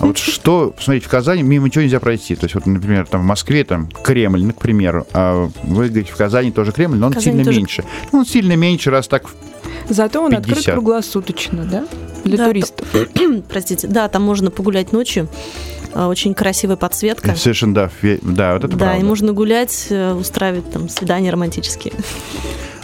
[0.00, 2.34] А вот что, посмотрите, в Казани мимо чего нельзя пройти?
[2.34, 6.12] То есть, вот, например, там в Москве там Кремль, ну, к примеру, а вы говорите,
[6.12, 7.58] в Казани тоже Кремль, но он Казани сильно тоже...
[7.58, 7.84] меньше.
[8.12, 9.24] Ну, он сильно меньше, раз так
[9.88, 10.48] Зато он 50.
[10.48, 11.86] открыт круглосуточно, да?
[12.24, 12.86] Для да, туристов.
[12.92, 13.06] То,
[13.48, 15.28] простите, да, там можно погулять ночью.
[15.94, 17.34] А, очень красивая подсветка.
[17.36, 17.90] Совершенно, да,
[18.22, 19.00] да, вот это Да, правда.
[19.00, 21.94] и можно гулять, э, устраивать там свидания романтические.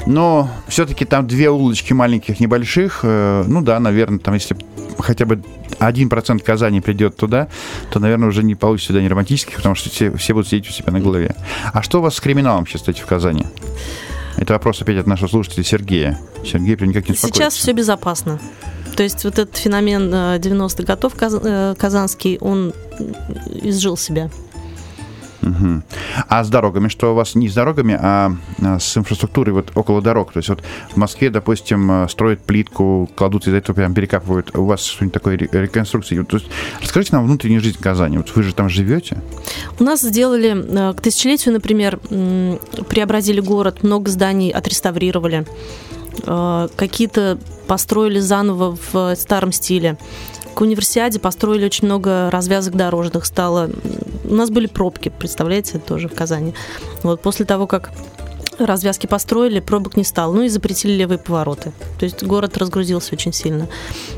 [0.06, 3.00] Но все-таки там две улочки маленьких, небольших.
[3.02, 4.56] Э, ну да, наверное, там если
[4.98, 5.42] хотя бы
[5.78, 7.48] один процент Казани придет туда,
[7.90, 10.92] то, наверное, уже не получится свиданий романтических, потому что все, все будут сидеть у себя
[10.92, 11.34] на голове.
[11.72, 13.44] А что у вас с криминалом сейчас, кстати, в Казани?
[14.36, 16.18] Это вопрос опять от нашего слушателя Сергея.
[16.44, 18.38] Сергей прям никак не Сейчас все безопасно.
[18.98, 22.72] То есть вот этот феномен 90-х годов э, казанский, он
[23.62, 24.28] изжил себя.
[25.40, 25.82] Угу.
[26.26, 30.02] А с дорогами, что у вас не с дорогами, а, а с инфраструктурой вот около
[30.02, 30.32] дорог?
[30.32, 34.58] То есть вот в Москве, допустим, э, строят плитку, кладут из-за этого прям перекапывают.
[34.58, 36.20] У вас что-нибудь такое реконструкции?
[36.24, 36.50] То есть
[36.82, 38.16] расскажите нам внутреннюю жизнь Казани.
[38.16, 39.22] Вот вы же там живете?
[39.78, 42.00] У нас сделали э, к тысячелетию, например,
[42.88, 49.96] преобразили город, много зданий отреставрировали э, какие-то построили заново в старом стиле
[50.59, 53.26] к универсиаде построили очень много развязок дорожных.
[53.26, 53.70] Стало...
[54.24, 56.52] У нас были пробки, представляете, тоже в Казани.
[57.04, 57.92] Вот после того, как
[58.59, 60.33] развязки построили, пробок не стало.
[60.33, 61.72] Ну и запретили левые повороты.
[62.00, 63.68] То есть город разгрузился очень сильно.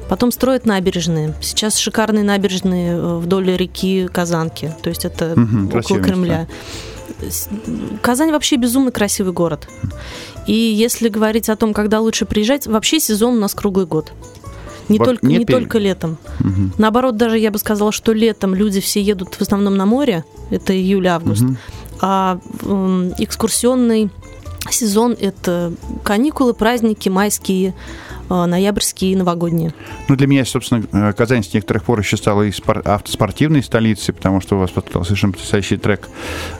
[0.08, 1.34] Потом строят набережные.
[1.42, 4.74] Сейчас шикарные набережные э, вдоль реки Казанки.
[4.82, 6.48] То есть это угу, около Кремля.
[7.20, 7.50] Место.
[8.02, 9.68] Казань вообще безумно красивый город.
[10.50, 14.12] И если говорить о том, когда лучше приезжать, вообще сезон у нас круглый год.
[14.88, 16.18] Не, вот только, не только летом.
[16.40, 16.72] Угу.
[16.76, 20.76] Наоборот, даже я бы сказала, что летом люди все едут в основном на море, это
[20.76, 21.56] июль-август, угу.
[22.00, 24.10] а э, экскурсионный
[24.68, 27.72] сезон это каникулы, праздники, майские,
[28.30, 29.74] ноябрьские и новогодние.
[30.08, 34.14] Ну, для меня, собственно, э, Казань с некоторых пор еще стала и спор- автоспортивной столицей,
[34.14, 36.08] потому что у вас подписал совершенно потрясающий трек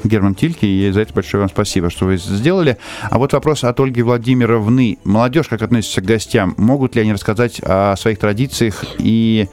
[0.04, 2.78] Герман Тильки, и за это большое вам спасибо, что вы сделали.
[3.02, 4.98] А вот вопрос от Ольги Владимировны.
[5.04, 6.54] Молодежь, как относится к гостям?
[6.56, 9.48] Могут ли они рассказать о своих традициях и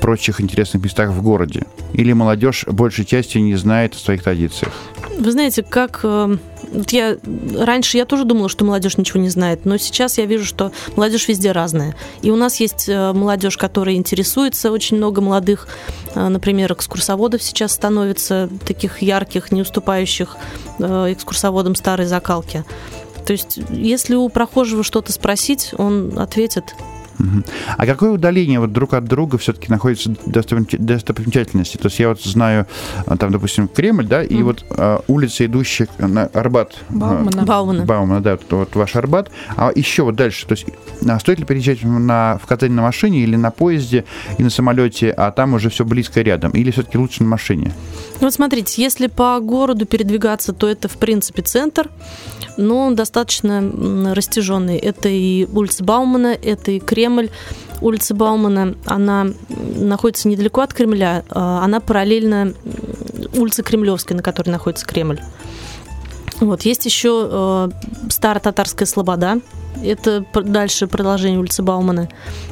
[0.00, 1.64] прочих интересных местах в городе?
[1.92, 4.72] Или молодежь большей частью не знает о своих традициях?
[5.18, 6.36] Вы знаете, как э,
[6.74, 7.16] вот я
[7.56, 11.28] раньше я тоже думала, что молодежь ничего не знает, но сейчас я вижу, что молодежь
[11.28, 11.94] везде разная.
[12.22, 15.68] И у нас есть э, молодежь, которая интересуется, очень много молодых,
[16.14, 20.36] э, например, экскурсоводов сейчас становится таких ярких, не уступающих
[20.78, 22.64] экскурсоводам старой закалки.
[23.24, 26.74] То есть, если у прохожего что-то спросить, он ответит.
[27.76, 31.76] А какое удаление вот друг от друга все-таки находится достопримечательности?
[31.76, 32.66] То есть я вот знаю,
[33.06, 36.76] а, там, допустим, Кремль, да, и вот а, улица, идущая на Арбат.
[36.88, 37.42] Баумана.
[37.42, 37.84] А, Баумана.
[37.84, 39.30] Баумана, да, вот, вот ваш Арбат.
[39.56, 40.66] А еще вот дальше, то есть
[41.08, 44.04] а стоит ли переезжать на, в Казань на машине или на поезде
[44.38, 46.52] и на самолете, а там уже все близко рядом?
[46.52, 47.72] Или все-таки лучше на машине?
[48.20, 51.90] Вот смотрите, если по городу передвигаться, то это, в принципе, центр,
[52.56, 54.76] но он достаточно растяженный.
[54.76, 57.30] Это и улица Баумана, это и Кремль.
[57.80, 59.26] Улица Баумана, она
[59.76, 62.54] находится недалеко от Кремля, а она параллельно
[63.34, 65.20] улице Кремлевской, на которой находится Кремль.
[66.40, 67.68] Вот, есть еще э,
[68.10, 69.40] Старо-Татарская Слобода.
[69.82, 72.08] Это дальше продолжение улицы Баумана.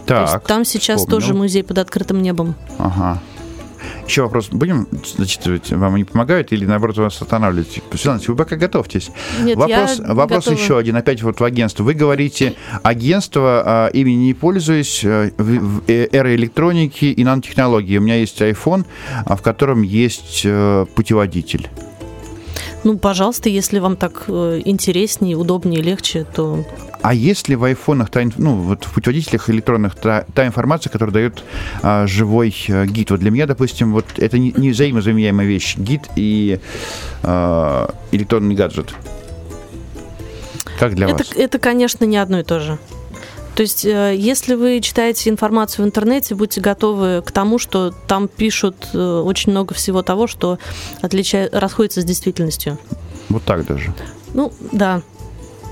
[0.06, 1.20] Так, там сейчас вспомнил.
[1.20, 2.54] тоже музей под открытым небом.
[2.78, 3.20] Ага.
[4.06, 4.48] Еще вопрос.
[4.50, 5.70] Будем зачитывать?
[5.72, 7.80] Вам не помогают или, наоборот, вас останавливать?
[7.92, 9.10] Светлана, вы пока готовьтесь.
[9.42, 10.62] Нет, вопрос я вопрос готова.
[10.62, 10.96] еще один.
[10.96, 11.82] Опять вот в агентство.
[11.82, 17.98] Вы говорите, агентство, а, ими не пользуюсь, а, в, в э, эра электроники и нанотехнологии.
[17.98, 18.84] У меня есть iPhone,
[19.24, 21.68] а, в котором есть а, путеводитель.
[22.84, 26.64] Ну, пожалуйста, если вам так э, интереснее, удобнее, легче, то...
[27.00, 31.12] А есть ли в айфонах, та, ну, вот в путеводителях электронных та, та информация, которая
[31.12, 31.44] дает
[31.82, 33.10] а, живой а, гид?
[33.10, 35.76] Вот для меня, допустим, вот это не, не взаимозаменяемая вещь.
[35.76, 36.60] Гид и
[37.22, 38.94] а, электронный гаджет.
[40.78, 41.32] Как для это, вас?
[41.36, 42.78] Это, конечно, не одно и то же.
[43.54, 48.28] То есть, э, если вы читаете информацию в интернете, будьте готовы к тому, что там
[48.28, 50.58] пишут э, очень много всего того, что
[51.02, 52.78] отличает, расходится с действительностью.
[53.28, 53.92] Вот так даже.
[54.32, 55.02] Ну, да.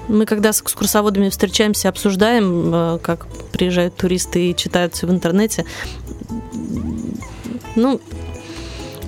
[0.08, 5.64] Мы когда с экскурсоводами встречаемся, обсуждаем, э, как приезжают туристы и читают все в интернете.
[7.76, 8.00] Ну,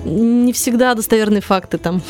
[0.03, 2.01] не всегда достоверные факты там.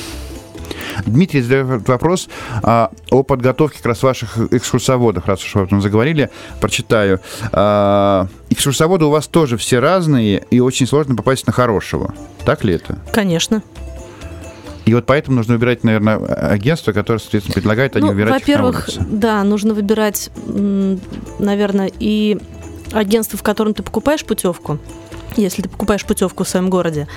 [1.05, 2.29] Дмитрий задает вопрос
[2.61, 6.29] а, о подготовке как раз ваших экскурсоводов, раз уж вы об этом заговорили,
[6.59, 7.19] прочитаю.
[7.51, 12.13] А, экскурсоводы у вас тоже все разные, и очень сложно попасть на хорошего.
[12.45, 12.99] Так ли это?
[13.11, 13.63] Конечно.
[14.85, 18.89] И вот поэтому нужно выбирать, наверное, агентство, которое, соответственно, предлагает, а ну, не выбирать Во-первых,
[18.99, 22.37] да, нужно выбирать, наверное, и
[22.91, 24.79] агентство, в котором ты покупаешь путевку,
[25.37, 27.07] если ты покупаешь путевку в своем городе,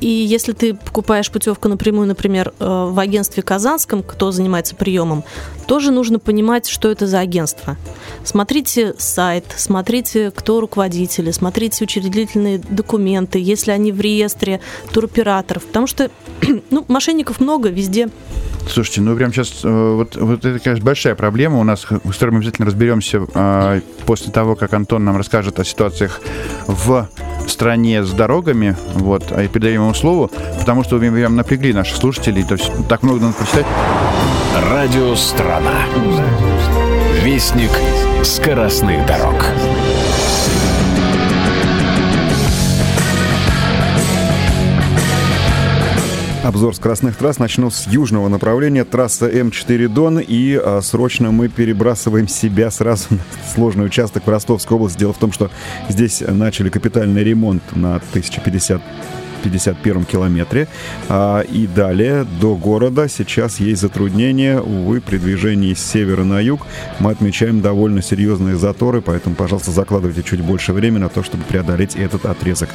[0.00, 5.24] И если ты покупаешь путевку напрямую, например, э, в агентстве Казанском, кто занимается приемом,
[5.66, 7.76] тоже нужно понимать, что это за агентство.
[8.24, 14.60] Смотрите сайт, смотрите, кто руководители, смотрите учредительные документы, если они в реестре
[14.92, 15.64] туроператоров.
[15.66, 16.10] Потому что
[16.70, 18.08] ну, мошенников много везде.
[18.70, 22.30] Слушайте, ну прям сейчас э, вот, вот это, конечно, большая проблема у нас, с которой
[22.30, 26.20] мы обязательно разберемся э, после того, как Антон нам расскажет о ситуациях
[26.66, 27.08] в
[27.48, 31.96] стране с дорогами, вот, а и передаем ему слово, потому что мы прям напрягли наших
[31.96, 33.66] слушателей, то есть так много надо прочитать.
[34.70, 35.86] Радио «Страна».
[37.22, 37.70] Вестник
[38.22, 39.44] скоростных дорог.
[46.48, 52.26] Обзор скоростных трасс начну с южного направления, трасса М4 Дон, и а, срочно мы перебрасываем
[52.26, 53.18] себя сразу на
[53.54, 54.98] сложный участок в Ростовской области.
[54.98, 55.50] Дело в том, что
[55.90, 58.80] здесь начали капитальный ремонт на 1050
[59.38, 60.68] 51 километре.
[61.08, 64.60] А, и далее до города сейчас есть затруднения.
[64.60, 66.66] Увы, при движении с севера на юг
[66.98, 71.96] мы отмечаем довольно серьезные заторы, поэтому, пожалуйста, закладывайте чуть больше времени на то, чтобы преодолеть
[71.96, 72.70] этот отрезок.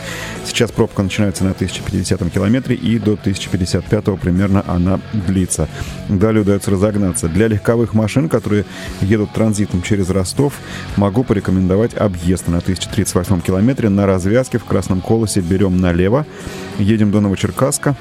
[0.46, 5.68] Сейчас пробка начинается на 1050 километре и до 1055 примерно она длится.
[6.10, 7.28] Далее удается разогнаться.
[7.28, 8.66] Для легковых машин, которые
[9.02, 10.54] едут транзитом через Ростов,
[10.98, 16.26] могу порекомендовать объезд на 1038 километре на развязке в Красном Колосе берем налево,
[16.80, 17.96] Едем до Новочеркасска.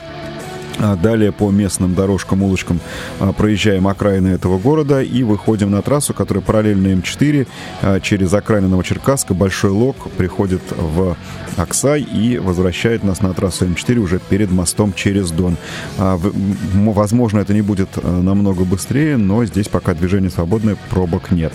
[0.83, 2.81] А далее по местным дорожкам, улочкам
[3.21, 7.47] а, проезжаем окраины этого города и выходим на трассу, которая параллельно М4
[7.83, 9.33] а, через окраины Новочеркасска.
[9.33, 11.16] Большой Лог приходит в
[11.57, 15.57] Аксай и возвращает нас на трассу М4 уже перед мостом через Дон.
[15.97, 21.53] Возможно, это не будет намного быстрее, но здесь пока движение свободное, пробок нет.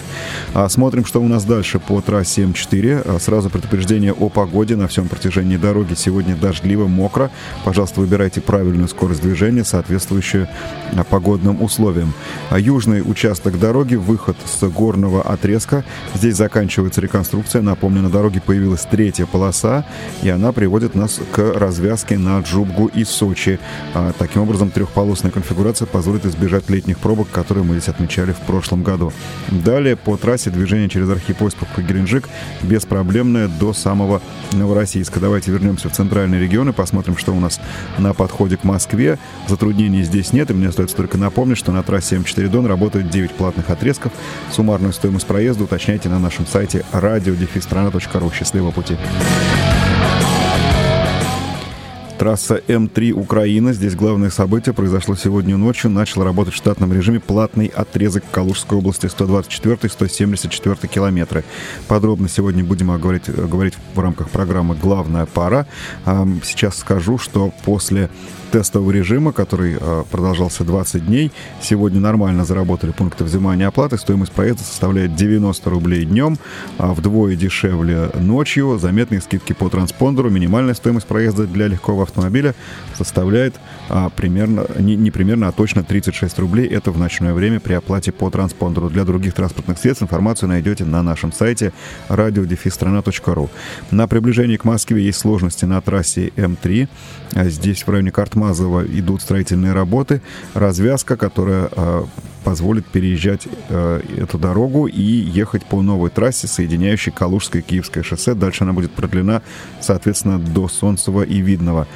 [0.70, 3.20] Смотрим, что у нас дальше по трассе М4.
[3.20, 5.96] Сразу предупреждение о погоде на всем протяжении дороги.
[5.96, 7.32] Сегодня дождливо, мокро.
[7.66, 10.48] Пожалуйста, выбирайте правильную скорость скорость движения, соответствующую
[10.96, 12.14] а, погодным условиям.
[12.50, 15.84] А южный участок дороги, выход с горного отрезка.
[16.14, 17.62] Здесь заканчивается реконструкция.
[17.62, 19.86] Напомню, на дороге появилась третья полоса,
[20.24, 23.60] и она приводит нас к развязке на Джубгу и Сочи.
[23.94, 28.84] А, таким образом, трехполосная конфигурация позволит избежать летних пробок, которые мы здесь отмечали в прошлом
[28.84, 29.12] году.
[29.50, 32.30] Далее по трассе движение через Архипойспах по Геленджик
[32.62, 34.22] беспроблемное до самого
[34.54, 35.20] Новороссийска.
[35.20, 37.60] Давайте вернемся в центральный регион и посмотрим, что у нас
[37.98, 39.20] на подходе к Москве Москве.
[39.48, 43.32] Затруднений здесь нет, и мне остается только напомнить, что на трассе М4 Дон работают 9
[43.32, 44.12] платных отрезков.
[44.52, 48.34] Суммарную стоимость проезда уточняйте на нашем сайте radio.strana.ru.
[48.34, 48.98] Счастливого пути!
[52.18, 53.74] Трасса М3 Украина.
[53.74, 55.92] Здесь главное событие произошло сегодня ночью.
[55.92, 61.44] Начал работать в штатном режиме платный отрезок Калужской области 124-174 километры.
[61.88, 65.68] Подробно сегодня будем говорить, говорить в рамках программы «Главная пара».
[66.44, 68.10] Сейчас скажу, что после
[68.52, 71.32] тестового режима, который э, продолжался 20 дней.
[71.62, 73.98] Сегодня нормально заработали пункты взимания оплаты.
[73.98, 76.38] Стоимость проезда составляет 90 рублей днем,
[76.78, 78.78] а вдвое дешевле ночью.
[78.78, 80.30] Заметные скидки по транспондеру.
[80.30, 82.56] Минимальная стоимость проезда для легкового автомобиля
[82.96, 83.56] составляет
[83.90, 86.68] а, примерно, не, не примерно, а точно 36 рублей.
[86.68, 88.90] Это в ночное время при оплате по транспондеру.
[88.90, 91.74] Для других транспортных средств информацию найдете на нашем сайте
[92.10, 93.50] radiodefистрана.ру.
[93.92, 96.88] На приближении к Москве есть сложности на трассе М3.
[97.34, 100.22] А здесь в районе Картмазова идут строительные работы.
[100.54, 102.06] Развязка, которая а,
[102.44, 108.36] позволит переезжать э, эту дорогу и ехать по новой трассе, соединяющей Калужское и Киевское шоссе.
[108.36, 109.42] Дальше она будет продлена,
[109.82, 111.88] соответственно, до Солнцева и Видного.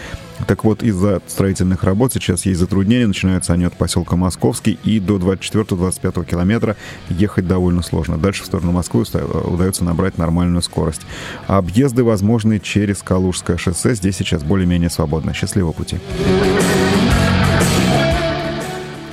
[0.47, 3.07] Так вот, из-за строительных работ сейчас есть затруднения.
[3.07, 6.75] Начинаются они от поселка Московский и до 24-25 километра
[7.09, 8.17] ехать довольно сложно.
[8.17, 9.05] Дальше в сторону Москвы
[9.45, 11.01] удается набрать нормальную скорость.
[11.47, 13.95] Объезды возможны через Калужское шоссе.
[13.95, 15.33] Здесь сейчас более-менее свободно.
[15.33, 15.97] Счастливого пути.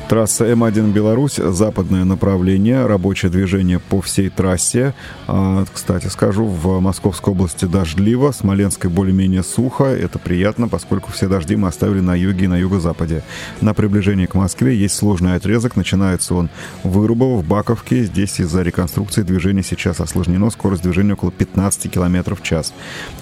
[0.09, 4.95] Трасса М1 Беларусь, западное направление, рабочее движение по всей трассе.
[5.27, 9.85] А, кстати, скажу, в Московской области дождливо, Смоленской более-менее сухо.
[9.85, 13.23] Это приятно, поскольку все дожди мы оставили на юге и на юго-западе.
[13.61, 15.77] На приближении к Москве есть сложный отрезок.
[15.77, 16.49] Начинается он
[16.85, 18.05] в Вырубово, в Баковке.
[18.05, 20.49] Здесь из-за реконструкции движение сейчас осложнено.
[20.49, 22.73] Скорость движения около 15 км в час.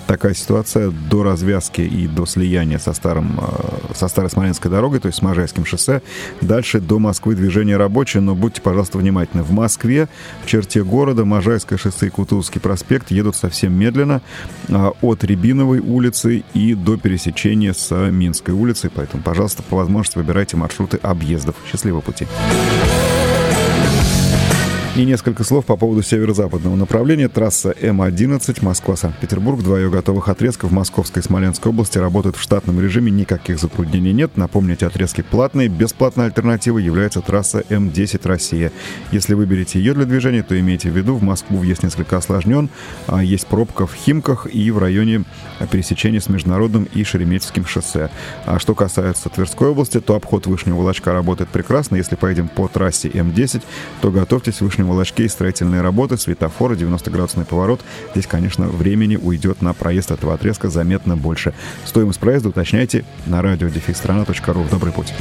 [0.07, 5.09] Такая ситуация до развязки и до слияния со, старым, а, со старой Смоленской дорогой, то
[5.09, 6.01] есть с Можайским шоссе.
[6.41, 9.43] Дальше дальше до Москвы движение рабочее, но будьте, пожалуйста, внимательны.
[9.43, 10.09] В Москве,
[10.45, 14.21] в черте города, Можайское шоссе и Кутузовский проспект едут совсем медленно
[14.69, 18.91] а, от Рябиновой улицы и до пересечения с Минской улицей.
[18.95, 21.57] Поэтому, пожалуйста, по возможности выбирайте маршруты объездов.
[21.71, 22.27] Счастливого пути!
[24.97, 27.29] И несколько слов по поводу северо-западного направления.
[27.29, 29.63] Трасса М11 Москва-Санкт-Петербург.
[29.63, 33.13] Два ее готовых отрезка в Московской и Смоленской области работают в штатном режиме.
[33.13, 34.39] Никаких затруднений нет.
[34.39, 35.69] Напомните, отрезки платные.
[35.69, 38.73] Бесплатной альтернативой является трасса М10 Россия.
[39.13, 42.71] Если выберете ее для движения, то имейте в виду, в Москву въезд несколько осложнен.
[43.07, 45.25] А есть пробка в Химках и в районе
[45.71, 48.09] пересечения с Международным и Шереметьевским шоссе.
[48.47, 51.97] А что касается Тверской области, то обход Вышнего Волочка работает прекрасно.
[51.97, 53.63] Если поедем по трассе М10,
[54.01, 57.81] то готовьтесь в Вышнем Волочке и строительные работы, светофоры, 90-градусный поворот.
[58.13, 61.53] Здесь, конечно, времени уйдет на проезд этого отрезка заметно больше.
[61.85, 64.65] Стоимость проезда уточняйте на радиодефистрана.ру.
[64.71, 65.13] Добрый путь.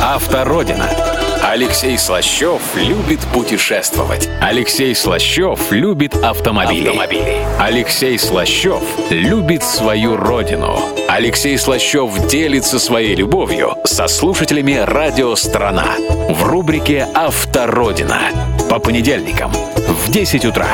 [0.00, 1.23] Автородина.
[1.46, 4.30] Алексей Слащев любит путешествовать.
[4.40, 6.88] Алексей Слащев любит автомобили.
[6.88, 7.36] автомобили.
[7.60, 10.80] Алексей Слащев любит свою родину.
[11.06, 15.96] Алексей Слащев делится своей любовью со слушателями «Радио Страна»
[16.30, 18.30] в рубрике «Автородина»
[18.70, 20.68] по понедельникам в 10 утра.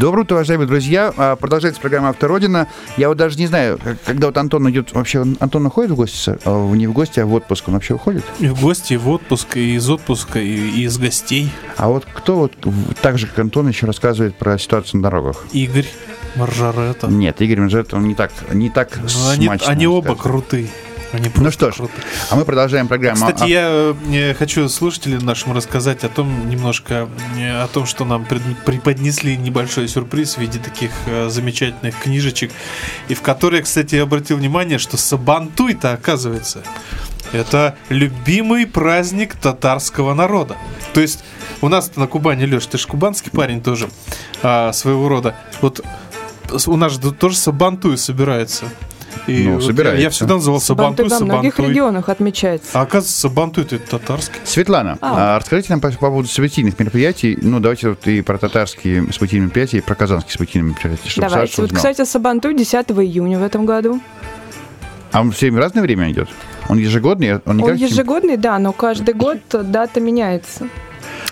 [0.00, 1.12] Доброе утро, уважаемые друзья.
[1.16, 2.66] А, Продолжается программа «Автородина».
[2.96, 4.92] Я вот даже не знаю, когда вот Антон идет...
[4.92, 6.36] Вообще, он- Антон уходит в гости?
[6.44, 7.68] А, Не в гости, а в отпуск.
[7.68, 8.24] Он вообще уходит?
[8.40, 11.48] И в гости, и в отпуск, и из отпуска, и, и из гостей.
[11.76, 12.52] А вот кто вот
[13.02, 15.44] так же, как Антон, еще рассказывает про ситуацию на дорогах?
[15.52, 15.86] Игорь,
[16.34, 17.06] Маржарета.
[17.06, 20.68] Нет, Игорь Межет, он не так, не так Ну, они, смачно они оба крутые.
[21.14, 22.04] Они Ну просто что ж, крутые.
[22.30, 23.16] а мы продолжаем программу.
[23.26, 27.08] Кстати, А- я э, э, хочу слушателям нашим рассказать о том немножко,
[27.38, 30.90] э, о том, что нам преподнесли небольшой сюрприз в виде таких
[31.28, 32.50] замечательных книжечек,
[33.08, 36.62] и в которые, кстати, я обратил внимание, что Сабантуй-то, оказывается,
[37.32, 40.56] это любимый праздник татарского народа.
[40.92, 41.24] То есть
[41.60, 43.88] у нас на Кубани, Леш, ты же кубанский парень тоже
[44.42, 45.34] а, своего рода.
[45.60, 45.80] Вот
[46.66, 48.66] у нас же тоже Сабантуй собирается.
[49.26, 50.02] И Ну, вот я- собирается.
[50.02, 52.68] Я всегда называл Сабантуй, Сабантуй во многих регионах отмечается.
[52.74, 54.40] А оказывается, Сабантуй это татарский.
[54.44, 55.36] Светлана, А.
[55.36, 57.38] а расскажите нам по, по поводу событийных мероприятий.
[57.40, 61.08] Ну, давайте вот и про татарские событийные мероприятия, и про казанские событийные мероприятия.
[61.08, 61.54] чтобы Давайте.
[61.62, 61.76] Вот, узнал.
[61.92, 64.00] кстати, Сабантуй 10 июня в этом году.
[65.12, 66.28] А он все время разное время идет?
[66.68, 67.36] Он ежегодный?
[67.44, 70.68] Он, не Он ежегодный, да, но каждый год дата меняется.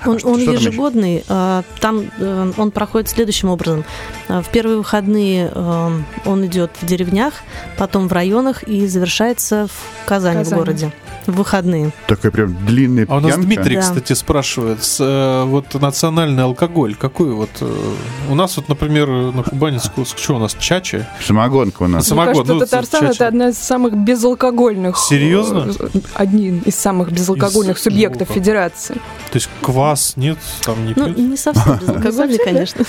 [0.07, 1.25] Он, что- он там ежегодный.
[1.29, 3.85] а, Там э, он проходит следующим образом.
[4.29, 5.91] А, В первые выходные э,
[6.25, 7.35] он идет в деревнях,
[7.79, 10.55] потом в районах и завершается в Казани, Казани.
[10.55, 10.93] в городе.
[11.27, 11.93] В выходные.
[12.09, 13.47] Такой прям длинный А у нас пьянка.
[13.47, 13.83] Дмитрий, Да.
[13.83, 17.51] кстати, спрашивает, с, э, вот национальный алкоголь, какой вот...
[17.61, 17.95] э,
[18.29, 19.79] у нас вот, например, на Кубани,
[20.17, 21.09] что у нас, чача?
[21.25, 22.09] Самогонка у нас.
[22.09, 23.15] Самогон, Мне кажется, ну, Татарстан чаще.
[23.15, 24.99] это одна из самых безалкогольных.
[24.99, 25.71] Серьезно?
[25.79, 28.95] э, Один из самых безалкогольных Из- субъектов ну, федерации.
[28.95, 31.19] То есть квас нет, там не Ну, пьют?
[31.19, 32.85] не совсем безалкогольный, конечно.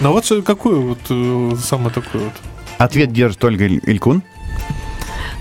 [0.00, 2.32] Ну вот что- какой вот э, самый такой вот?
[2.78, 4.22] Ответ держит Ольга Иль- Илькун.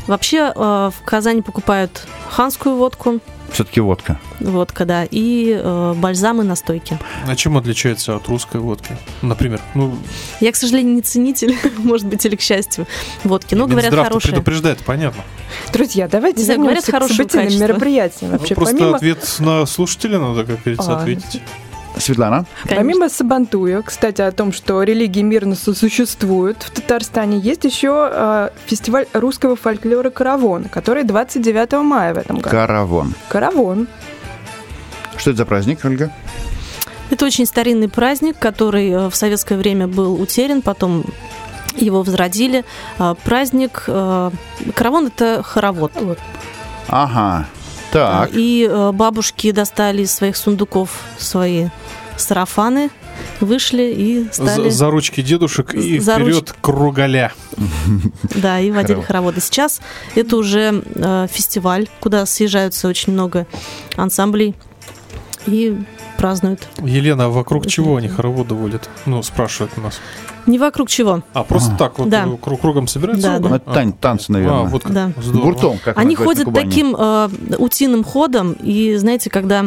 [0.08, 0.60] Вообще э,
[0.95, 3.20] в Казани покупают ханскую водку,
[3.52, 4.20] Все-таки водка.
[4.39, 6.97] водка, да, и э, бальзамы настойки.
[7.28, 8.95] А чем отличается от русской водки?
[9.22, 9.97] Например, ну,
[10.39, 12.88] Я, к сожалению, не ценитель, может быть, или к счастью,
[13.24, 13.54] водки.
[13.56, 14.32] Но говорят, хорошие.
[14.32, 15.24] предупреждает, понятно.
[15.74, 17.68] Друзья, давайте Не знаю, говорят, вернемся к хорошего событийным качества.
[17.68, 18.32] мероприятиям.
[18.32, 21.41] Вообще, Ну, Просто помимо, ответ на слушателя надо, как говорится, А, ответить.
[22.02, 22.45] Светлана.
[22.64, 22.76] Конечно.
[22.76, 29.08] помимо Сабантуя, кстати, о том, что религии мирно сосуществуют в Татарстане, есть еще э, фестиваль
[29.14, 32.49] русского фольклора «Каравон», который 29 мая в этом году.
[32.49, 33.14] Каравон.
[33.30, 33.88] «Каравон».
[35.18, 36.12] Что это за праздник, Ольга?
[37.12, 41.04] Это очень старинный праздник, который э, в советское время был утерян, потом
[41.76, 42.66] его возродили.
[42.97, 44.32] А, Праздник э,
[44.76, 45.91] Каравон это хоровод.
[46.88, 47.47] Ага.
[47.92, 48.30] Так.
[48.34, 51.68] И э, бабушки достали из своих сундуков свои
[52.18, 52.89] сарафаны,
[53.39, 57.34] вышли и За, стали, за ручки дедушек и За руч- вперед кругаля.
[58.36, 59.06] да, и водили Хоровод.
[59.08, 59.42] хороводы.
[59.42, 59.82] Сейчас
[60.16, 63.46] это уже э, фестиваль, куда съезжаются очень много
[63.96, 64.56] ансамблей
[65.48, 65.78] и
[66.22, 66.67] празднуют.
[66.84, 68.05] Елена, а вокруг Это чего это.
[68.05, 68.89] они хороводы водят?
[69.07, 69.99] Ну, спрашивают у нас.
[70.45, 71.24] Не вокруг чего.
[71.34, 71.78] А, просто Ага.
[71.80, 72.26] так вот Да.
[72.26, 73.28] э, круг- кругом собираются?
[73.28, 73.49] Да, да.
[73.49, 74.59] Ну, это тань- танцы, наверное.
[74.61, 74.93] А, вот как.
[74.93, 75.11] Да.
[75.22, 75.51] Здорово.
[75.51, 79.65] Гуртом, как Они ходят таким э, утиным ходом, и знаете, когда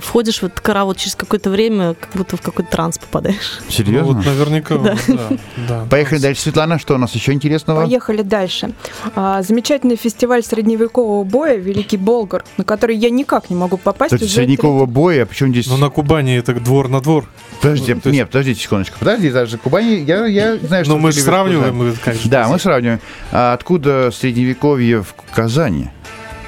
[0.00, 3.60] входишь в этот караул через какое-то время, как будто в какой-то транс попадаешь.
[3.64, 4.12] Ну, Серьезно?
[4.14, 4.78] вот наверняка.
[4.78, 4.96] Да.
[5.08, 5.28] да,
[5.68, 5.86] да.
[5.90, 6.78] Поехали дальше, Светлана.
[6.78, 7.82] Что у нас еще интересного?
[7.84, 8.72] Поехали дальше.
[9.14, 14.12] А, замечательный фестиваль средневекового боя «Великий Болгар», на который я никак не могу попасть.
[14.12, 15.66] Есть средневекового боя, а почему здесь...
[15.66, 17.26] Ну, на Кубани это двор на двор.
[17.60, 18.98] Подождите, ну, есть- нет, подождите секундочку.
[18.98, 20.94] Подожди, даже Кубани, я, я знаю, что...
[20.94, 21.76] Но мы же сравниваем.
[21.76, 23.00] Мы как же Да, мы сравниваем.
[23.30, 25.90] А откуда средневековье в Казани?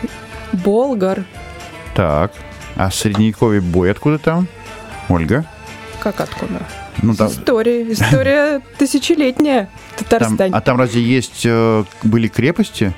[0.01, 1.24] третий- Болгар.
[1.95, 2.32] Так.
[2.77, 4.49] А средневековье бой откуда там?
[5.09, 5.45] Ольга?
[6.01, 6.66] Как откуда?
[7.03, 7.93] Ну, там, История.
[7.93, 10.55] История тысячелетняя в там- Татарстане.
[10.55, 12.95] а там разве есть э, были крепости?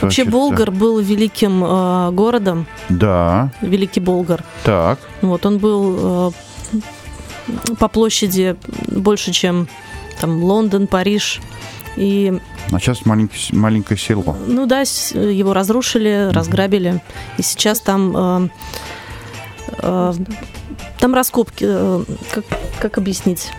[0.00, 4.42] Вообще Значит, Болгар был великим э, городом, Да, Великий Болгар.
[4.64, 4.98] так.
[5.22, 6.32] Вот он был
[6.72, 8.56] э, по площади
[8.88, 9.68] больше, чем
[10.20, 11.40] там Лондон, Париж.
[11.96, 12.38] И,
[12.72, 14.36] А сейчас маленькое, маленькое село.
[14.46, 17.00] ну да, его разрушили, разграбили.
[17.38, 18.48] И сейчас там э, э,
[19.78, 21.64] там раскопки.
[21.68, 22.44] э, как,
[22.80, 23.50] как объяснить?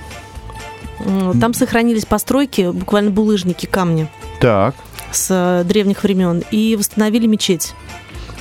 [1.40, 4.08] Там сохранились постройки, буквально булыжники, камни
[4.40, 4.76] Так.
[5.12, 6.44] с э, древних времен.
[6.52, 7.74] И восстановили мечеть.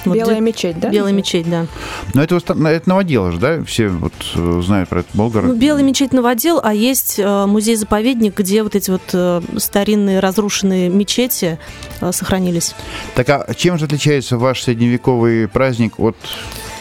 [0.05, 0.89] Вот Белая где- мечеть, да?
[0.91, 1.66] Белая мечеть, да.
[2.14, 3.62] Но это, это новодел же, да?
[3.64, 5.45] Все вот э, знают про этот Болгар.
[5.45, 10.89] Ну, Белый мечеть новодел, а есть э, музей-заповедник, где вот эти вот э, старинные разрушенные
[10.91, 11.59] мечети
[12.03, 12.75] э, сохранились.
[13.14, 16.16] Так а чем же отличается ваш средневековый праздник от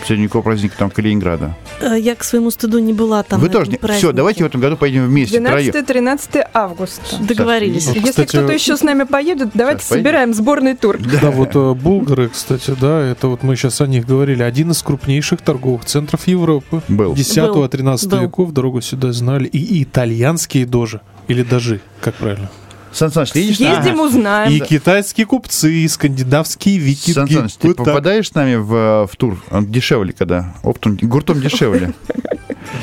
[0.06, 1.56] средневекового праздника там Калининграда?
[1.82, 3.40] Э, Я к своему стыду не была там.
[3.40, 3.80] Вы тоже не...
[3.98, 5.40] Все, давайте в этом году пойдем вместе.
[5.40, 5.72] втроем.
[5.74, 7.18] 12-13 августа.
[7.20, 7.88] Договорились.
[7.88, 10.06] Вот, Если кстати, кто-то еще с нами поедет, давайте поедем.
[10.06, 10.98] собираем сборный тур.
[11.22, 14.44] Да, вот э, булгары, кстати, да, это вот мы сейчас о них говорили.
[14.44, 16.82] Один из крупнейших торговых центров Европы.
[16.88, 17.14] Был.
[17.14, 18.20] 10-13 Был.
[18.22, 19.48] веков дорогу сюда знали.
[19.48, 21.02] И, и итальянские дожи.
[21.28, 22.50] Или дожи, как правильно.
[22.92, 23.58] Сан Саныч, ты едешь?
[23.58, 24.52] Съездим, узнаем.
[24.52, 27.16] И китайские купцы, и скандинавские викинги.
[27.16, 27.86] Сан Саныч, ты так.
[27.86, 29.42] попадаешь с нами в, в тур?
[29.52, 30.56] Он дешевле, когда?
[30.64, 31.94] Оптом, гуртом дешевле.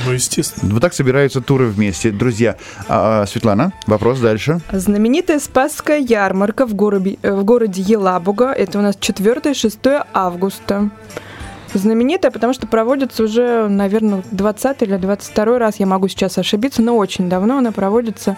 [0.05, 0.73] Ну, естественно.
[0.73, 2.11] Вот так собираются туры вместе.
[2.11, 2.57] Друзья,
[2.89, 4.61] а, а, Светлана, вопрос дальше.
[4.73, 8.53] Знаменитая Спасская ярмарка в городе, э, в городе Елабуга.
[8.53, 10.91] Это у нас 4-6 августа.
[11.73, 16.97] Знаменитая, потому что проводится уже, наверное, 20 или 22 раз, я могу сейчас ошибиться, но
[16.97, 18.37] очень давно она проводится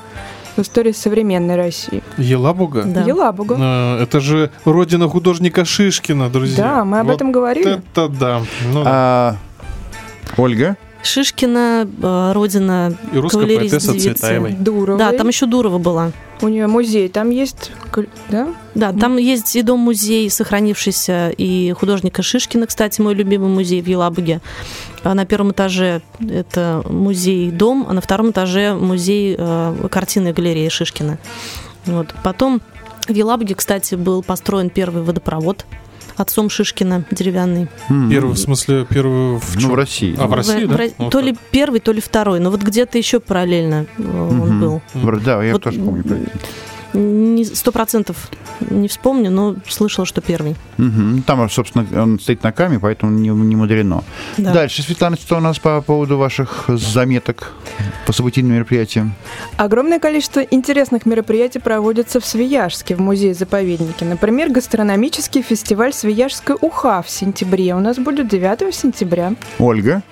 [0.56, 2.02] в истории современной России.
[2.16, 2.82] Елабуга?
[2.82, 3.02] Да.
[3.02, 3.56] Елабуга.
[3.58, 6.64] А, Это же родина художника Шишкина, друзья.
[6.64, 7.78] Да, мы об Вот этом говорили.
[7.92, 8.42] Это да.
[8.72, 9.36] Ну, А,
[10.36, 10.76] Ольга?
[11.02, 13.98] Шишкина, э, родина и русская поэтесса.
[13.98, 14.52] Цветаевой.
[14.52, 14.98] Дуровой.
[14.98, 16.10] Да, там еще Дурова была.
[16.40, 17.72] У нее музей, там есть,
[18.28, 18.48] да?
[18.74, 24.40] Да, там есть и дом-музей, сохранившийся, и художника Шишкина, кстати, мой любимый музей в Елабуге.
[25.04, 30.68] А На первом этаже это музей-дом, а на втором этаже музей э, картины и галереи
[30.68, 31.18] Шишкина.
[31.86, 32.14] Вот.
[32.22, 32.60] Потом
[33.06, 35.64] в Елабуге, кстати, был построен первый водопровод
[36.16, 37.68] отцом Шишкина, деревянный.
[37.88, 40.16] М, Первый, в смысле, первый в Ну, в России.
[40.18, 40.76] А, в России, В- да?
[40.88, 41.24] в Вот то так.
[41.28, 42.40] ли первый, то ли второй.
[42.40, 44.60] Но вот где-то еще параллельно э, он Мгм.
[44.60, 44.82] был.
[45.24, 46.02] Да, я Вот, тоже помню.
[46.92, 48.28] Сто процентов
[48.60, 50.56] не вспомню, но слышала, что первый.
[50.78, 51.22] Мгм.
[51.22, 54.04] Там, собственно, он стоит на каме, поэтому не, не мудрено.
[54.36, 54.52] Да.
[54.52, 57.52] Дальше, Светлана, что у нас по поводу ваших заметок
[58.06, 59.14] по событийным мероприятиям?
[59.56, 64.04] Огромное количество интересных мероприятий проводится в Свияжске, в музее-заповеднике.
[64.04, 67.74] Например, гастрономический фестиваль «Свияжская уха» в сентябре.
[67.74, 69.34] У нас будет 9 сентября.
[69.58, 70.02] Ольга?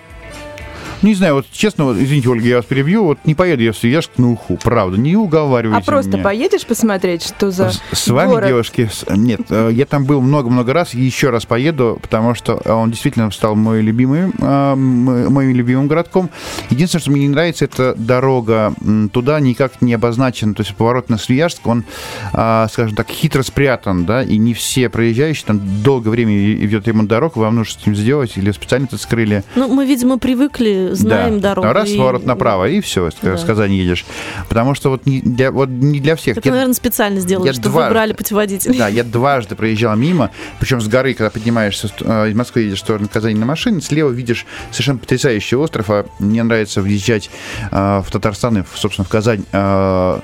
[1.03, 3.77] Не знаю, вот честно, вот, извините, Ольга, я вас перебью, вот не поеду я в
[3.77, 6.23] Свияжск на уху, правда, не уговаривайте А просто меня.
[6.25, 8.49] поедешь посмотреть, что за С, с вами, город?
[8.49, 12.61] девушки, с- нет, э, я там был много-много раз, и еще раз поеду, потому что
[12.65, 16.31] э, он действительно стал мой любимый, э, м- моим любимым городком.
[16.71, 18.75] Единственное, что мне не нравится, это дорога
[19.13, 21.85] туда никак не обозначена, то есть поворот на Свияжск, он,
[22.33, 26.89] а, скажем так, хитро спрятан, да, и не все проезжающие, там долгое время и- идет
[26.89, 29.45] ремонт дорог, вам нужно с ним сделать, или специально это скрыли.
[29.55, 31.51] Ну, мы, видимо, привыкли, знаем да.
[31.51, 31.73] дорогу.
[31.73, 33.37] Раз, и- поворот направо, и все, Да.
[33.37, 34.05] с Казани едешь.
[34.49, 36.37] Потому что вот не для, вот не для всех.
[36.39, 38.77] Это, Я- наверное, специально сделали, я чтобы два- выбрали путеводитель.
[38.77, 40.31] Да, я дважды проезжал мимо,
[40.61, 44.11] причем с горы, когда поднимаешься э, из Москвы, едешь в сторону Казани на машине, слева
[44.11, 47.31] видишь совершенно потрясающий остров, а мне нравится въезжать
[47.71, 50.21] э, в Татарстан и, собственно, в Казань э,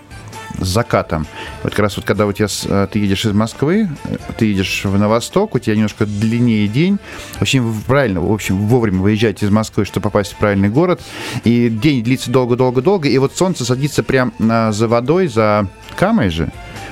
[0.59, 1.27] закатом.
[1.63, 4.85] Вот как раз вот когда у тебя э, ты едешь из Москвы, э, ты едешь
[4.85, 6.99] в- на восток, у тебя немножко длиннее день.
[7.41, 11.01] Очень правильно, в общем, вовремя выезжать из Москвы, чтобы попасть в правильный город.
[11.45, 16.51] И день длится долго-долго-долго, и вот солнце садится прям на- за водой, за Камой же.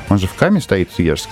[0.08, 1.28] Он же в Каме стоит, Свияжск.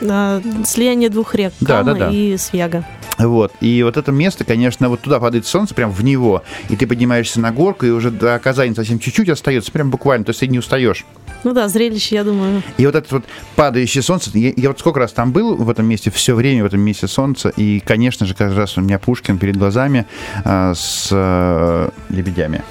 [0.00, 2.10] Слияние двух рек, Да, да, да.
[2.10, 2.84] и Свяга.
[3.18, 3.52] Вот.
[3.60, 7.40] И вот это место, конечно, вот туда падает солнце, прям в него, и ты поднимаешься
[7.40, 10.58] на горку, и уже до Казани совсем чуть-чуть остается, прям буквально, то есть ты не
[10.58, 11.04] устаешь.
[11.44, 12.62] Ну да, зрелище, я думаю.
[12.76, 13.24] И вот это вот
[13.56, 16.66] падающее солнце, я, я вот сколько раз там был в этом месте, все время в
[16.66, 20.06] этом месте солнце, и, конечно же, каждый раз у меня Пушкин перед глазами
[20.44, 22.62] а, с а, лебедями.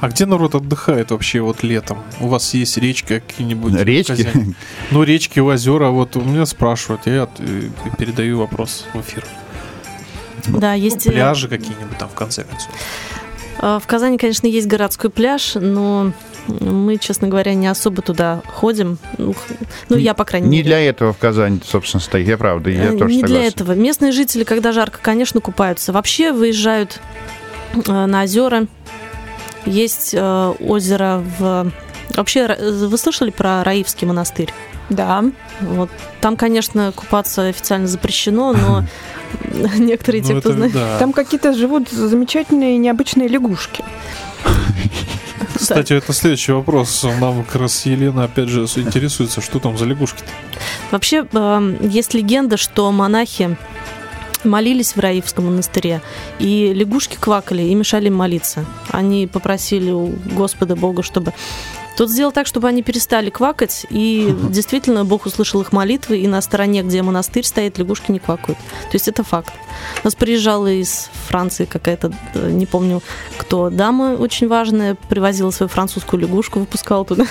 [0.00, 1.98] А где народ отдыхает вообще вот летом?
[2.20, 3.74] У вас есть речка какие-нибудь?
[3.74, 4.22] Речки?
[4.24, 4.54] Казани?
[4.92, 7.62] Ну, речки, озера, вот у меня спрашивают, я э,
[7.98, 9.24] передаю вопрос в эфир.
[10.46, 11.06] Да, Ну, есть...
[11.06, 12.70] э, пляжи какие-нибудь там, в конце концов.
[13.60, 16.12] э, В Казани, конечно, есть городской пляж, но
[16.46, 18.98] мы, честно говоря, не особо туда ходим.
[19.18, 19.34] Ну,
[19.88, 20.68] ну, я, по крайней Не мере.
[20.68, 23.26] для этого в Казани, собственно, стоит, я правда, я Э, тоже не согласен.
[23.26, 23.72] для этого.
[23.72, 25.92] Местные жители, когда жарко, конечно, купаются.
[25.92, 27.00] Вообще выезжают
[27.86, 28.66] на озера.
[29.68, 31.72] Есть э, озеро в
[32.16, 34.52] Вообще, вы слышали про Раивский монастырь?
[34.88, 35.24] Да.
[35.60, 35.90] Вот
[36.20, 38.84] там, конечно, купаться официально запрещено, но
[39.76, 40.72] некоторые те, Ну, кто знает.
[40.98, 43.84] Там какие-то живут замечательные необычные легушки.
[45.54, 47.04] Кстати, это следующий вопрос.
[47.20, 50.22] Нам как раз Елена опять же интересуется, что там за лягушки
[50.90, 53.56] Вообще, э, есть легенда, что монахи
[54.44, 56.00] молились в Раивском монастыре,
[56.38, 58.64] и лягушки квакали и мешали им молиться.
[58.90, 61.32] Они попросили у Господа Бога, чтобы
[61.98, 66.40] тот сделал так, чтобы они перестали квакать, и действительно Бог услышал их молитвы, и на
[66.40, 68.56] стороне, где монастырь стоит, лягушки не квакают.
[68.58, 69.52] То есть это факт.
[70.04, 73.02] У нас приезжала из Франции какая-то, э, не помню
[73.36, 77.26] кто, дама очень важная, привозила свою французскую лягушку, выпускала туда.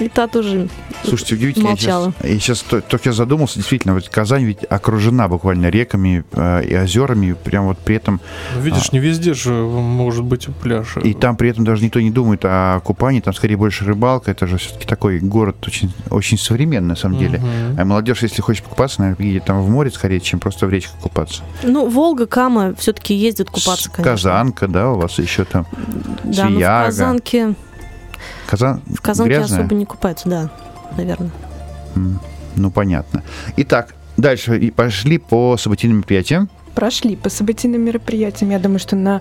[0.00, 0.68] И та тоже
[1.04, 1.68] Слушайте, удивительно.
[1.70, 2.12] Молчала.
[2.22, 6.24] Я сейчас, я сейчас то- только я задумался, действительно, вот Казань ведь окружена буквально реками
[6.32, 8.20] э, и озерами, прям вот при этом,
[8.54, 10.96] Ну, видишь, не везде же может быть пляж.
[11.02, 14.46] и там при этом даже никто не думает о купании, там скорее больше рыбалка, это
[14.46, 17.38] же все-таки такой город очень, очень современный на самом деле.
[17.38, 17.80] Мгм.
[17.80, 20.96] А молодежь, если хочет покупаться, наверное, едет там в море скорее, чем просто в речках
[21.00, 21.42] купаться.
[21.62, 24.12] Ну, Волга, Кама все-таки ездят купаться, конечно.
[24.12, 25.66] Казанка, да, у вас еще там.
[26.24, 26.86] Да, но в Свияга.
[26.86, 27.54] Казанке,
[28.50, 29.60] Казан в Казанке грязная?
[29.60, 30.50] особо не купаются, да,
[30.96, 31.30] наверное.
[32.56, 33.22] Ну, понятно.
[33.56, 36.48] Итак, дальше и пошли по событийным мероприятиям.
[36.74, 38.50] Прошли по событийным мероприятиям.
[38.50, 39.20] Я думаю, что на...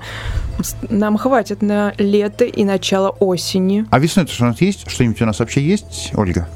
[0.90, 3.86] нам хватит на лето и начало осени.
[3.92, 4.90] А весной-то что у нас есть?
[4.90, 6.48] Что-нибудь у нас вообще есть, Ольга?